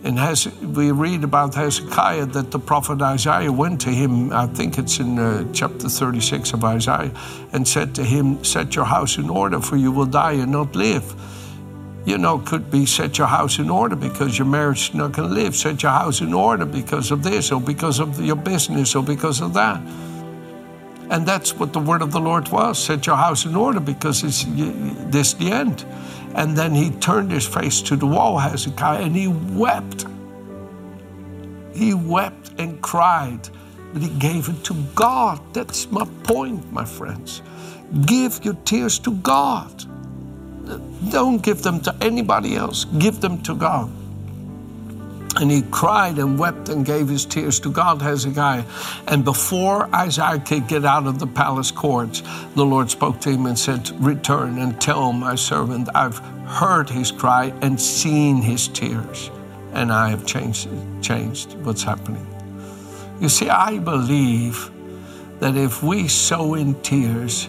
And 0.03 0.17
Hez- 0.17 0.47
we 0.61 0.91
read 0.91 1.23
about 1.23 1.53
Hezekiah 1.53 2.25
that 2.27 2.49
the 2.49 2.57
prophet 2.57 3.01
Isaiah 3.01 3.51
went 3.51 3.81
to 3.81 3.89
him, 3.89 4.33
I 4.33 4.47
think 4.47 4.79
it's 4.79 4.99
in 4.99 5.19
uh, 5.19 5.45
chapter 5.53 5.89
36 5.89 6.53
of 6.53 6.63
Isaiah, 6.63 7.11
and 7.53 7.67
said 7.67 7.93
to 7.95 8.03
him, 8.03 8.43
Set 8.43 8.75
your 8.75 8.85
house 8.85 9.17
in 9.17 9.29
order, 9.29 9.61
for 9.61 9.77
you 9.77 9.91
will 9.91 10.07
die 10.07 10.33
and 10.33 10.51
not 10.51 10.75
live. 10.75 11.13
You 12.03 12.17
know, 12.17 12.39
could 12.39 12.71
be 12.71 12.87
set 12.87 13.19
your 13.19 13.27
house 13.27 13.59
in 13.59 13.69
order 13.69 13.95
because 13.95 14.39
your 14.39 14.47
marriage 14.47 14.89
is 14.89 14.95
not 14.95 15.11
going 15.11 15.29
to 15.29 15.35
live. 15.35 15.55
Set 15.55 15.83
your 15.83 15.91
house 15.91 16.19
in 16.21 16.33
order 16.33 16.65
because 16.65 17.11
of 17.11 17.21
this, 17.21 17.51
or 17.51 17.61
because 17.61 17.99
of 17.99 18.19
your 18.19 18.37
business, 18.37 18.95
or 18.95 19.03
because 19.03 19.39
of 19.39 19.53
that. 19.53 19.79
And 21.11 21.25
that's 21.25 21.53
what 21.53 21.73
the 21.73 21.79
word 21.79 22.01
of 22.01 22.13
the 22.13 22.21
Lord 22.21 22.47
was 22.47 22.81
set 22.81 23.05
your 23.05 23.17
house 23.17 23.45
in 23.45 23.53
order 23.53 23.81
because 23.81 24.23
it's, 24.23 24.45
this 25.11 25.33
the 25.33 25.51
end. 25.51 25.85
And 26.35 26.57
then 26.57 26.73
he 26.73 26.89
turned 26.89 27.31
his 27.33 27.45
face 27.45 27.81
to 27.81 27.97
the 27.97 28.07
wall, 28.07 28.37
Hezekiah, 28.37 29.01
and 29.01 29.13
he 29.13 29.27
wept. 29.27 30.05
He 31.75 31.93
wept 31.93 32.53
and 32.57 32.81
cried, 32.81 33.49
but 33.91 34.01
he 34.01 34.07
gave 34.19 34.47
it 34.47 34.63
to 34.63 34.73
God. 34.95 35.41
That's 35.53 35.91
my 35.91 36.05
point, 36.23 36.71
my 36.71 36.85
friends. 36.85 37.41
Give 38.05 38.39
your 38.45 38.55
tears 38.63 38.97
to 38.99 39.11
God. 39.11 39.83
Don't 41.09 41.43
give 41.43 41.61
them 41.61 41.81
to 41.81 41.93
anybody 41.99 42.55
else, 42.55 42.85
give 42.85 43.19
them 43.19 43.41
to 43.41 43.53
God. 43.53 43.91
And 45.39 45.49
he 45.49 45.61
cried 45.71 46.17
and 46.19 46.37
wept 46.37 46.69
and 46.69 46.85
gave 46.85 47.07
his 47.07 47.25
tears 47.25 47.59
to 47.61 47.71
God, 47.71 48.01
Hezekiah. 48.01 48.65
And 49.07 49.23
before 49.23 49.93
Isaiah 49.95 50.39
could 50.39 50.67
get 50.67 50.83
out 50.83 51.07
of 51.07 51.19
the 51.19 51.27
palace 51.27 51.71
courts, 51.71 52.21
the 52.55 52.65
Lord 52.65 52.91
spoke 52.91 53.21
to 53.21 53.31
him 53.31 53.45
and 53.45 53.57
said, 53.57 53.89
Return 54.03 54.59
and 54.59 54.79
tell 54.81 55.13
my 55.13 55.35
servant, 55.35 55.87
I've 55.95 56.17
heard 56.45 56.89
his 56.89 57.11
cry 57.11 57.53
and 57.61 57.79
seen 57.79 58.41
his 58.41 58.67
tears, 58.67 59.31
and 59.73 59.91
I 59.91 60.09
have 60.09 60.25
changed, 60.25 60.67
changed 61.01 61.53
what's 61.63 61.83
happening. 61.83 62.27
You 63.21 63.29
see, 63.29 63.49
I 63.49 63.79
believe 63.79 64.69
that 65.39 65.55
if 65.55 65.81
we 65.81 66.07
sow 66.07 66.55
in 66.55 66.79
tears, 66.81 67.47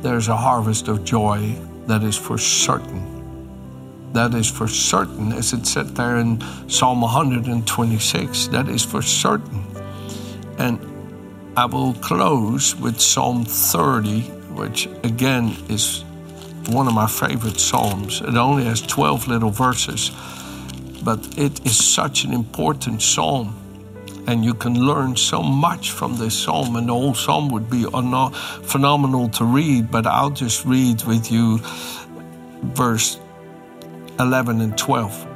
there's 0.00 0.28
a 0.28 0.36
harvest 0.36 0.88
of 0.88 1.04
joy 1.04 1.54
that 1.86 2.02
is 2.02 2.16
for 2.16 2.38
certain 2.38 3.15
that 4.16 4.34
is 4.34 4.50
for 4.50 4.66
certain, 4.66 5.32
as 5.32 5.52
it 5.52 5.66
said 5.66 5.88
there 5.94 6.16
in 6.16 6.42
Psalm 6.68 7.02
126. 7.02 8.48
That 8.48 8.68
is 8.68 8.82
for 8.82 9.02
certain. 9.02 9.64
And 10.58 10.80
I 11.56 11.66
will 11.66 11.92
close 11.94 12.74
with 12.76 13.00
Psalm 13.00 13.44
30, 13.44 14.22
which 14.56 14.86
again 15.04 15.54
is 15.68 16.02
one 16.68 16.86
of 16.86 16.94
my 16.94 17.06
favorite 17.06 17.60
Psalms. 17.60 18.22
It 18.22 18.36
only 18.36 18.64
has 18.64 18.80
12 18.82 19.28
little 19.28 19.50
verses, 19.50 20.10
but 21.04 21.38
it 21.38 21.64
is 21.66 21.76
such 21.76 22.24
an 22.24 22.32
important 22.32 23.02
Psalm. 23.02 23.54
And 24.28 24.44
you 24.44 24.54
can 24.54 24.74
learn 24.74 25.14
so 25.14 25.40
much 25.42 25.92
from 25.92 26.16
this 26.16 26.36
psalm, 26.36 26.74
and 26.74 26.88
the 26.88 26.92
whole 26.92 27.14
psalm 27.14 27.48
would 27.50 27.70
be 27.70 27.84
phenomenal 28.64 29.28
to 29.28 29.44
read. 29.44 29.88
But 29.90 30.06
I'll 30.06 30.30
just 30.30 30.64
read 30.64 31.04
with 31.04 31.30
you 31.30 31.60
verse 32.74 33.20
11 34.18 34.60
and 34.60 34.76
12. 34.78 35.26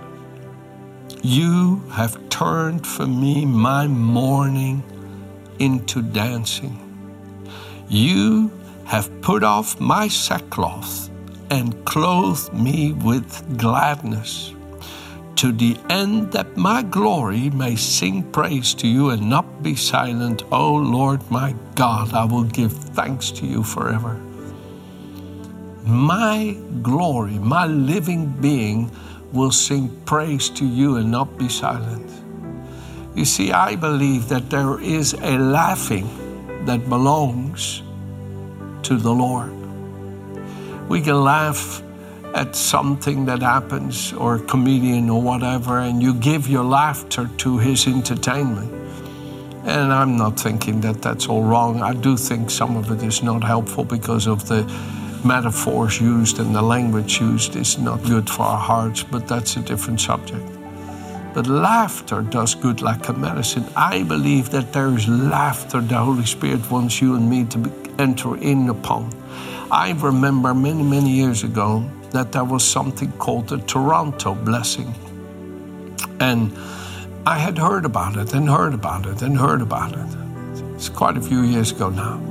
You 1.23 1.83
have 1.93 2.29
turned 2.31 2.87
for 2.87 3.07
me 3.07 3.45
my 3.45 3.87
mourning 3.87 4.83
into 5.59 6.01
dancing. 6.01 6.79
You 7.89 8.51
have 8.87 9.11
put 9.21 9.45
off 9.45 9.79
my 9.79 10.09
sackcloth 10.09 11.11
and 11.51 11.85
clothed 11.85 12.55
me 12.55 12.93
with 12.93 13.59
gladness, 13.59 14.55
to 15.37 15.53
the 15.53 15.77
end 15.91 16.33
that 16.33 16.57
my 16.57 16.83
glory 16.83 17.51
may 17.51 17.77
sing 17.77 18.23
praise 18.33 18.73
to 18.75 18.87
you 18.87 19.11
and 19.11 19.29
not 19.29 19.63
be 19.63 19.75
silent. 19.75 20.45
O 20.53 20.75
Lord 20.75 21.29
my 21.31 21.55
God, 21.75 22.15
I 22.15 22.25
will 22.25 22.45
give 22.45 22.73
thanks 22.73 23.31
to 23.33 23.47
you 23.47 23.63
forever 23.63 24.21
my 25.85 26.57
glory, 26.83 27.39
my 27.39 27.67
living 27.67 28.27
being 28.41 28.91
will 29.33 29.53
sing 29.53 29.89
praise 30.05 30.49
to 30.51 30.67
you 30.67 30.97
and 30.97 31.11
not 31.11 31.39
be 31.39 31.49
silent. 31.49 32.11
You 33.15 33.25
see, 33.25 33.53
I 33.53 33.77
believe 33.77 34.29
that 34.29 34.51
there 34.51 34.81
is 34.81 35.15
a 35.15 35.39
laughing 35.39 36.09
that 36.67 36.89
belongs 36.89 37.83
to 38.83 38.97
the 38.97 39.13
Lord. 39.13 39.53
We 40.89 41.01
can 41.01 41.23
laugh 41.23 41.83
at 42.35 42.55
something 42.55 43.25
that 43.27 43.43
happens 43.43 44.13
or 44.13 44.37
a 44.37 44.41
comedian 44.41 45.11
or 45.11 45.21
whatever, 45.21 45.79
and 45.79 46.03
you 46.03 46.15
give 46.15 46.49
your 46.49 46.65
laughter 46.65 47.29
to 47.39 47.59
his 47.59 47.87
entertainment. 47.87 48.73
And 49.65 49.93
I'm 49.93 50.17
not 50.17 50.39
thinking 50.39 50.81
that 50.83 51.03
that's 51.03 51.29
all 51.29 51.43
wrong. 51.43 51.83
I 51.83 51.93
do 51.93 52.17
think 52.17 52.51
some 52.51 52.77
of 52.77 52.91
it 52.91 53.03
is 53.03 53.23
not 53.23 53.45
helpful 53.45 53.85
because 53.85 54.27
of 54.27 54.49
the 54.49 54.63
metaphors 55.25 56.01
used 56.01 56.39
and 56.39 56.55
the 56.55 56.63
language 56.63 57.21
used 57.21 57.57
is 57.57 57.79
not 57.79 58.03
good 58.05 58.29
for 58.29 58.43
our 58.43 58.59
hearts, 58.59 59.03
but 59.03 59.29
that's 59.29 59.57
a 59.57 59.61
different 59.61 60.01
subject. 60.01 60.47
But 61.35 61.47
laughter 61.47 62.23
does 62.23 62.55
good 62.55 62.83
like 62.83 63.09
a 63.09 63.13
medicine. 63.13 63.65
I 63.77 64.03
believe 64.03 64.51
that 64.51 64.73
there 64.73 64.89
is 64.89 65.07
laughter 65.09 65.81
the 65.81 65.99
Holy 65.99 66.27
Spirit 66.27 66.71
wants 66.71 67.01
you 67.01 67.15
and 67.15 67.31
me 67.31 67.45
to 67.47 67.59
be, 67.59 67.71
enter 67.99 68.37
in 68.37 68.69
upon. 68.69 69.13
I 69.71 69.93
remember 69.93 70.55
many, 70.55 70.83
many 70.83 71.11
years 71.11 71.45
ago 71.45 71.89
that 72.11 72.33
there 72.33 72.45
was 72.45 72.65
something 72.65 73.13
called 73.13 73.49
the 73.49 73.59
Toronto 73.59 74.35
blessing. 74.35 74.93
And 76.19 76.53
I 77.27 77.39
had 77.39 77.59
heard 77.59 77.85
about 77.85 78.17
it 78.17 78.35
and 78.35 78.49
heard 78.49 78.75
about 78.75 79.07
it 79.07 79.23
and 79.23 79.39
heard 79.39 79.63
about 79.63 79.93
it. 79.93 80.17
It's 80.75 80.89
quite 80.89 81.17
a 81.17 81.21
few 81.21 81.43
years 81.43 81.71
ago 81.71 81.91
now. 81.91 82.30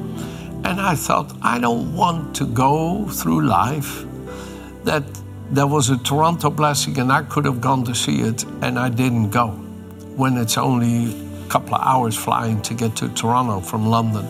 And 0.70 0.80
I 0.80 0.94
thought, 0.94 1.36
I 1.42 1.58
don't 1.60 1.96
want 1.96 2.36
to 2.36 2.46
go 2.46 3.08
through 3.08 3.48
life 3.48 4.06
that 4.84 5.04
there 5.50 5.66
was 5.66 5.90
a 5.90 5.98
Toronto 5.98 6.52
blessing 6.52 7.00
and 7.00 7.12
I 7.12 7.24
could 7.24 7.46
have 7.46 7.60
gone 7.60 7.84
to 7.86 7.96
see 7.96 8.22
it 8.22 8.44
and 8.62 8.78
I 8.78 8.90
didn't 8.90 9.32
go 9.32 9.48
when 10.16 10.38
it's 10.38 10.60
only 10.60 11.10
a 11.44 11.50
couple 11.50 11.74
of 11.74 11.82
hours 11.82 12.16
flying 12.16 12.62
to 12.62 12.76
get 12.76 12.96
to 12.98 13.10
Toronto 13.10 13.62
from 13.62 13.88
London. 13.88 14.28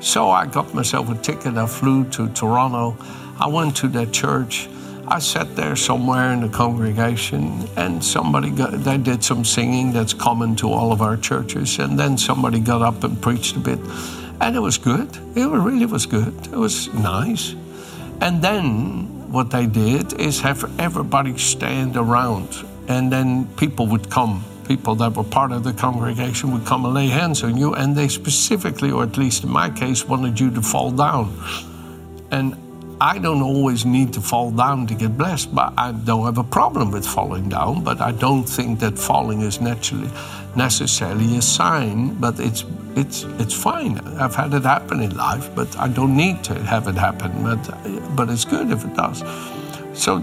So 0.00 0.30
I 0.30 0.46
got 0.46 0.72
myself 0.72 1.10
a 1.10 1.16
ticket. 1.16 1.58
I 1.58 1.66
flew 1.66 2.08
to 2.12 2.30
Toronto. 2.30 2.96
I 3.38 3.46
went 3.48 3.76
to 3.76 3.88
that 3.88 4.10
church. 4.10 4.70
I 5.06 5.18
sat 5.18 5.54
there 5.54 5.76
somewhere 5.76 6.32
in 6.32 6.40
the 6.40 6.48
congregation, 6.48 7.68
and 7.76 8.02
somebody 8.02 8.48
got, 8.50 8.72
they 8.84 8.96
did 8.96 9.22
some 9.22 9.44
singing 9.44 9.92
that's 9.92 10.14
common 10.14 10.56
to 10.56 10.72
all 10.72 10.92
of 10.92 11.02
our 11.02 11.18
churches. 11.18 11.78
And 11.78 11.98
then 11.98 12.16
somebody 12.16 12.58
got 12.58 12.80
up 12.80 13.04
and 13.04 13.20
preached 13.20 13.56
a 13.56 13.58
bit. 13.58 13.80
And 14.40 14.56
it 14.56 14.60
was 14.60 14.78
good. 14.78 15.08
It 15.34 15.46
really 15.46 15.86
was 15.86 16.06
good. 16.06 16.34
It 16.46 16.56
was 16.56 16.92
nice. 16.94 17.54
And 18.20 18.42
then 18.42 19.32
what 19.32 19.50
they 19.50 19.66
did 19.66 20.20
is 20.20 20.40
have 20.40 20.64
everybody 20.78 21.36
stand 21.38 21.96
around, 21.96 22.48
and 22.88 23.12
then 23.12 23.46
people 23.56 23.86
would 23.88 24.08
come. 24.10 24.44
People 24.68 24.94
that 24.96 25.14
were 25.14 25.24
part 25.24 25.52
of 25.52 25.62
the 25.62 25.72
congregation 25.72 26.52
would 26.52 26.64
come 26.64 26.84
and 26.84 26.94
lay 26.94 27.08
hands 27.08 27.42
on 27.42 27.56
you, 27.56 27.74
and 27.74 27.94
they 27.94 28.08
specifically, 28.08 28.90
or 28.90 29.02
at 29.02 29.16
least 29.18 29.44
in 29.44 29.50
my 29.50 29.68
case, 29.70 30.06
wanted 30.06 30.38
you 30.40 30.50
to 30.52 30.62
fall 30.62 30.90
down. 30.90 31.36
And 32.30 32.56
I 33.00 33.18
don't 33.18 33.42
always 33.42 33.84
need 33.84 34.12
to 34.14 34.20
fall 34.20 34.50
down 34.50 34.86
to 34.86 34.94
get 34.94 35.18
blessed, 35.18 35.54
but 35.54 35.74
I 35.76 35.92
don't 35.92 36.24
have 36.24 36.38
a 36.38 36.44
problem 36.44 36.90
with 36.90 37.06
falling 37.06 37.48
down. 37.48 37.82
But 37.82 38.00
I 38.00 38.12
don't 38.12 38.44
think 38.44 38.80
that 38.80 38.98
falling 38.98 39.42
is 39.42 39.60
naturally 39.60 40.08
necessarily 40.56 41.36
a 41.36 41.42
sign. 41.42 42.14
But 42.14 42.40
it's 42.40 42.64
it's 42.96 43.24
it's 43.38 43.54
fine. 43.54 43.98
I've 44.18 44.34
had 44.34 44.54
it 44.54 44.64
happen 44.64 45.00
in 45.00 45.16
life, 45.16 45.54
but 45.54 45.76
I 45.78 45.88
don't 45.88 46.16
need 46.16 46.44
to 46.44 46.54
have 46.54 46.88
it 46.88 46.96
happen. 46.96 47.32
But 47.42 48.16
but 48.16 48.30
it's 48.30 48.44
good 48.44 48.70
if 48.70 48.84
it 48.84 48.94
does. 48.94 49.22
So 49.94 50.18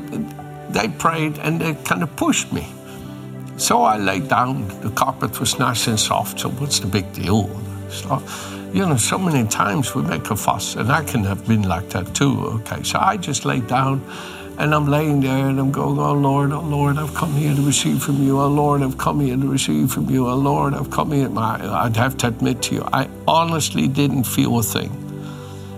they 0.69 0.87
prayed 0.87 1.37
and 1.39 1.59
they 1.59 1.73
kind 1.73 2.03
of 2.03 2.15
pushed 2.15 2.51
me. 2.51 2.65
So 3.57 3.83
I 3.83 3.97
laid 3.97 4.27
down. 4.27 4.67
The 4.81 4.89
carpet 4.89 5.39
was 5.39 5.59
nice 5.59 5.87
and 5.87 5.99
soft. 5.99 6.39
So 6.39 6.49
what's 6.49 6.79
the 6.79 6.87
big 6.87 7.11
deal? 7.13 7.49
So, 7.89 8.23
you 8.73 8.85
know, 8.85 8.95
so 8.97 9.17
many 9.17 9.47
times 9.47 9.93
we 9.93 10.01
make 10.01 10.29
a 10.31 10.35
fuss, 10.35 10.75
and 10.75 10.91
I 10.91 11.03
can 11.03 11.23
have 11.25 11.45
been 11.47 11.63
like 11.63 11.89
that 11.89 12.15
too. 12.15 12.61
Okay, 12.61 12.83
so 12.83 12.99
I 12.99 13.17
just 13.17 13.45
laid 13.45 13.67
down 13.67 14.01
and 14.61 14.75
I'm 14.75 14.85
laying 14.85 15.21
there 15.21 15.47
and 15.47 15.59
I'm 15.59 15.71
going, 15.71 15.97
Oh 15.97 16.13
Lord, 16.13 16.51
oh 16.51 16.61
Lord, 16.61 16.99
I've 16.99 17.15
come 17.15 17.33
here 17.33 17.55
to 17.55 17.61
receive 17.63 18.03
from 18.03 18.21
you. 18.21 18.39
Oh 18.39 18.47
Lord, 18.47 18.83
I've 18.83 18.95
come 18.95 19.19
here 19.19 19.35
to 19.35 19.47
receive 19.47 19.91
from 19.91 20.07
you. 20.07 20.29
Oh 20.29 20.35
Lord, 20.35 20.75
I've 20.75 20.91
come 20.91 21.11
here. 21.13 21.29
I'd 21.35 21.95
have 21.95 22.15
to 22.17 22.27
admit 22.27 22.61
to 22.63 22.75
you, 22.75 22.87
I 22.93 23.09
honestly 23.27 23.87
didn't 23.87 24.25
feel 24.25 24.59
a 24.59 24.61
thing. 24.61 24.91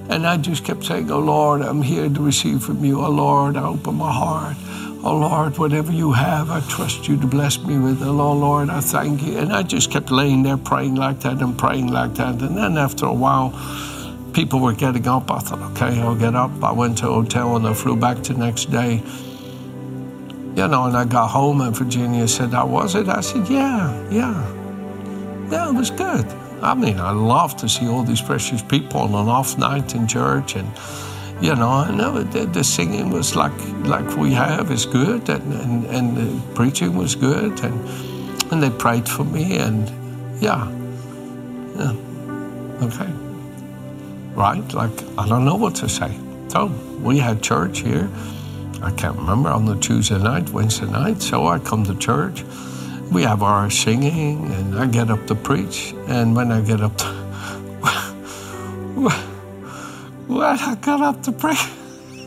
And 0.09 0.27
I 0.27 0.35
just 0.35 0.65
kept 0.65 0.83
saying, 0.83 1.09
Oh 1.09 1.19
Lord, 1.19 1.61
I'm 1.61 1.81
here 1.81 2.09
to 2.09 2.21
receive 2.21 2.61
from 2.61 2.83
you. 2.83 2.99
Oh 2.99 3.09
Lord, 3.09 3.55
I 3.55 3.63
open 3.63 3.95
my 3.95 4.11
heart. 4.11 4.57
Oh 5.01 5.17
Lord, 5.17 5.57
whatever 5.57 5.93
you 5.93 6.11
have, 6.11 6.51
I 6.51 6.59
trust 6.67 7.07
you 7.07 7.15
to 7.21 7.27
bless 7.27 7.57
me 7.59 7.77
with 7.77 8.01
it. 8.01 8.07
Oh 8.07 8.33
Lord, 8.33 8.69
I 8.69 8.81
thank 8.81 9.23
you. 9.23 9.37
And 9.37 9.53
I 9.53 9.63
just 9.63 9.91
kept 9.91 10.11
laying 10.11 10.43
there 10.43 10.57
praying 10.57 10.95
like 10.95 11.21
that 11.21 11.41
and 11.41 11.57
praying 11.57 11.87
like 11.87 12.15
that. 12.15 12.41
And 12.41 12.57
then 12.57 12.77
after 12.77 13.05
a 13.05 13.13
while, 13.13 13.53
people 14.33 14.59
were 14.59 14.73
getting 14.73 15.07
up. 15.07 15.29
I 15.31 15.39
thought, 15.39 15.61
okay, 15.71 16.01
I'll 16.01 16.15
get 16.15 16.35
up. 16.35 16.63
I 16.63 16.71
went 16.71 16.97
to 16.99 17.09
a 17.09 17.13
hotel 17.13 17.55
and 17.55 17.67
I 17.67 17.73
flew 17.73 17.95
back 17.95 18.17
the 18.23 18.33
next 18.33 18.71
day. 18.71 19.01
You 20.55 20.67
know, 20.67 20.85
and 20.85 20.95
I 20.97 21.05
got 21.05 21.29
home 21.29 21.61
and 21.61 21.75
Virginia 21.75 22.27
said, 22.27 22.51
How 22.51 22.67
was 22.67 22.95
it? 22.95 23.07
I 23.07 23.21
said, 23.21 23.47
Yeah, 23.47 24.09
yeah. 24.09 25.49
Yeah, 25.51 25.69
it 25.69 25.73
was 25.73 25.89
good. 25.91 26.25
I 26.61 26.73
mean, 26.73 26.99
I 26.99 27.11
love 27.11 27.57
to 27.57 27.69
see 27.69 27.87
all 27.87 28.03
these 28.03 28.21
precious 28.21 28.61
people 28.61 29.01
on 29.01 29.09
an 29.09 29.29
off 29.29 29.57
night 29.57 29.95
in 29.95 30.07
church 30.07 30.55
and 30.55 30.67
you 31.41 31.53
know, 31.55 31.67
I 31.67 31.91
know 31.91 32.23
the, 32.23 32.45
the, 32.45 32.63
singing 32.63 33.09
was 33.09 33.35
like 33.35 33.51
like 33.83 34.15
we 34.15 34.31
have 34.31 34.71
is 34.71 34.85
good, 34.85 35.27
and, 35.27 35.53
and, 35.53 35.85
and 35.87 36.15
the 36.15 36.53
preaching 36.53 36.95
was 36.95 37.15
good, 37.15 37.61
and 37.65 37.89
and 38.49 38.63
they 38.63 38.69
prayed 38.69 39.09
for 39.09 39.25
me, 39.25 39.57
and 39.57 39.89
yeah, 40.41 40.69
yeah, 41.75 41.95
okay, 42.81 43.11
right? 44.35 44.73
Like 44.73 44.91
I 45.17 45.27
don't 45.27 45.45
know 45.45 45.55
what 45.55 45.75
to 45.75 45.89
say. 45.89 46.17
So 46.49 46.67
we 47.01 47.19
had 47.19 47.41
church 47.43 47.79
here. 47.79 48.09
I 48.81 48.91
can't 48.91 49.17
remember 49.17 49.49
on 49.49 49.65
the 49.65 49.75
Tuesday 49.77 50.17
night, 50.19 50.49
Wednesday 50.49 50.87
night. 50.87 51.21
So 51.21 51.47
I 51.47 51.59
come 51.59 51.83
to 51.85 51.95
church. 51.95 52.43
We 53.11 53.23
have 53.23 53.43
our 53.43 53.69
singing, 53.69 54.51
and 54.53 54.77
I 54.79 54.87
get 54.87 55.11
up 55.11 55.27
to 55.27 55.35
preach. 55.35 55.93
And 56.07 56.35
when 56.35 56.51
I 56.51 56.61
get 56.61 56.81
up 56.81 56.97
to 56.97 57.05
when 60.27 60.59
I 60.59 60.75
got 60.81 61.01
up 61.01 61.23
to 61.23 61.31
preach, 61.31 61.65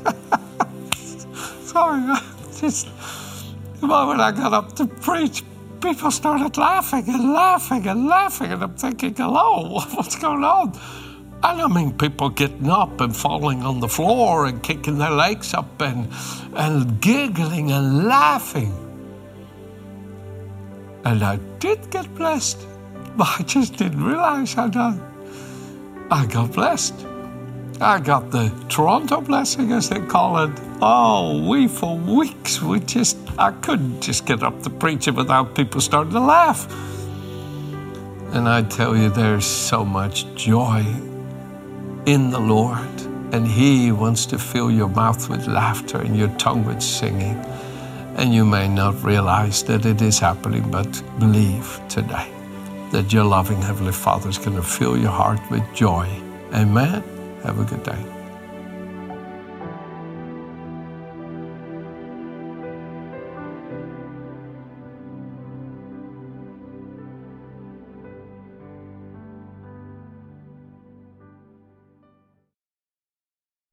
Sorry, 1.64 2.02
just 2.60 2.88
the 3.80 3.86
moment 3.86 4.20
I 4.20 4.32
got 4.32 4.52
up 4.54 4.74
to 4.76 4.86
preach, 4.86 5.42
people 5.82 6.10
started 6.10 6.56
laughing 6.56 7.04
and 7.08 7.32
laughing 7.32 7.86
and 7.86 8.06
laughing, 8.06 8.52
and 8.52 8.62
I'm 8.62 8.74
thinking, 8.74 9.14
"Hello, 9.14 9.80
what's 9.94 10.16
going 10.16 10.44
on?" 10.44 10.72
And 11.42 11.60
I 11.60 11.68
mean, 11.68 11.92
people 11.96 12.30
getting 12.30 12.70
up 12.70 13.00
and 13.00 13.14
falling 13.14 13.62
on 13.62 13.80
the 13.80 13.88
floor 13.88 14.46
and 14.46 14.62
kicking 14.62 14.98
their 14.98 15.10
legs 15.10 15.54
up 15.54 15.80
and 15.80 16.08
and 16.54 17.00
giggling 17.00 17.72
and 17.72 18.06
laughing. 18.06 18.72
And 21.04 21.22
I 21.22 21.36
did 21.60 21.90
get 21.90 22.12
blessed, 22.14 22.66
but 23.16 23.28
I 23.38 23.42
just 23.42 23.76
didn't 23.76 24.02
realize 24.02 24.56
I 24.56 24.68
done. 24.68 25.00
I 26.10 26.26
got 26.26 26.52
blessed. 26.52 26.94
I 27.80 28.00
got 28.00 28.30
the 28.30 28.50
Toronto 28.70 29.20
blessing, 29.20 29.72
as 29.72 29.90
they 29.90 30.00
call 30.00 30.42
it. 30.44 30.50
Oh, 30.80 31.46
we 31.46 31.68
for 31.68 31.96
weeks, 31.96 32.62
we 32.62 32.80
just, 32.80 33.18
I 33.38 33.52
couldn't 33.52 34.00
just 34.00 34.24
get 34.24 34.42
up 34.42 34.62
to 34.62 34.70
preach 34.70 35.08
it 35.08 35.14
without 35.14 35.54
people 35.54 35.82
starting 35.82 36.14
to 36.14 36.20
laugh. 36.20 36.66
And 38.32 38.48
I 38.48 38.62
tell 38.62 38.96
you, 38.96 39.10
there's 39.10 39.44
so 39.44 39.84
much 39.84 40.32
joy 40.34 40.84
in 42.06 42.30
the 42.30 42.40
Lord. 42.40 43.00
And 43.32 43.46
He 43.46 43.92
wants 43.92 44.24
to 44.26 44.38
fill 44.38 44.70
your 44.70 44.88
mouth 44.88 45.28
with 45.28 45.46
laughter 45.46 45.98
and 45.98 46.16
your 46.16 46.28
tongue 46.38 46.64
with 46.64 46.80
singing. 46.80 47.36
And 48.16 48.32
you 48.32 48.46
may 48.46 48.68
not 48.68 49.02
realize 49.02 49.62
that 49.64 49.84
it 49.84 50.00
is 50.00 50.18
happening, 50.18 50.70
but 50.70 51.02
believe 51.18 51.80
today 51.88 52.30
that 52.92 53.12
your 53.12 53.24
loving 53.24 53.60
Heavenly 53.60 53.92
Father 53.92 54.28
is 54.28 54.38
going 54.38 54.56
to 54.56 54.62
fill 54.62 54.96
your 54.96 55.10
heart 55.10 55.40
with 55.50 55.62
joy. 55.74 56.08
Amen. 56.54 57.02
Have 57.42 57.58
a 57.58 57.64
good 57.64 57.82
day. 57.82 58.15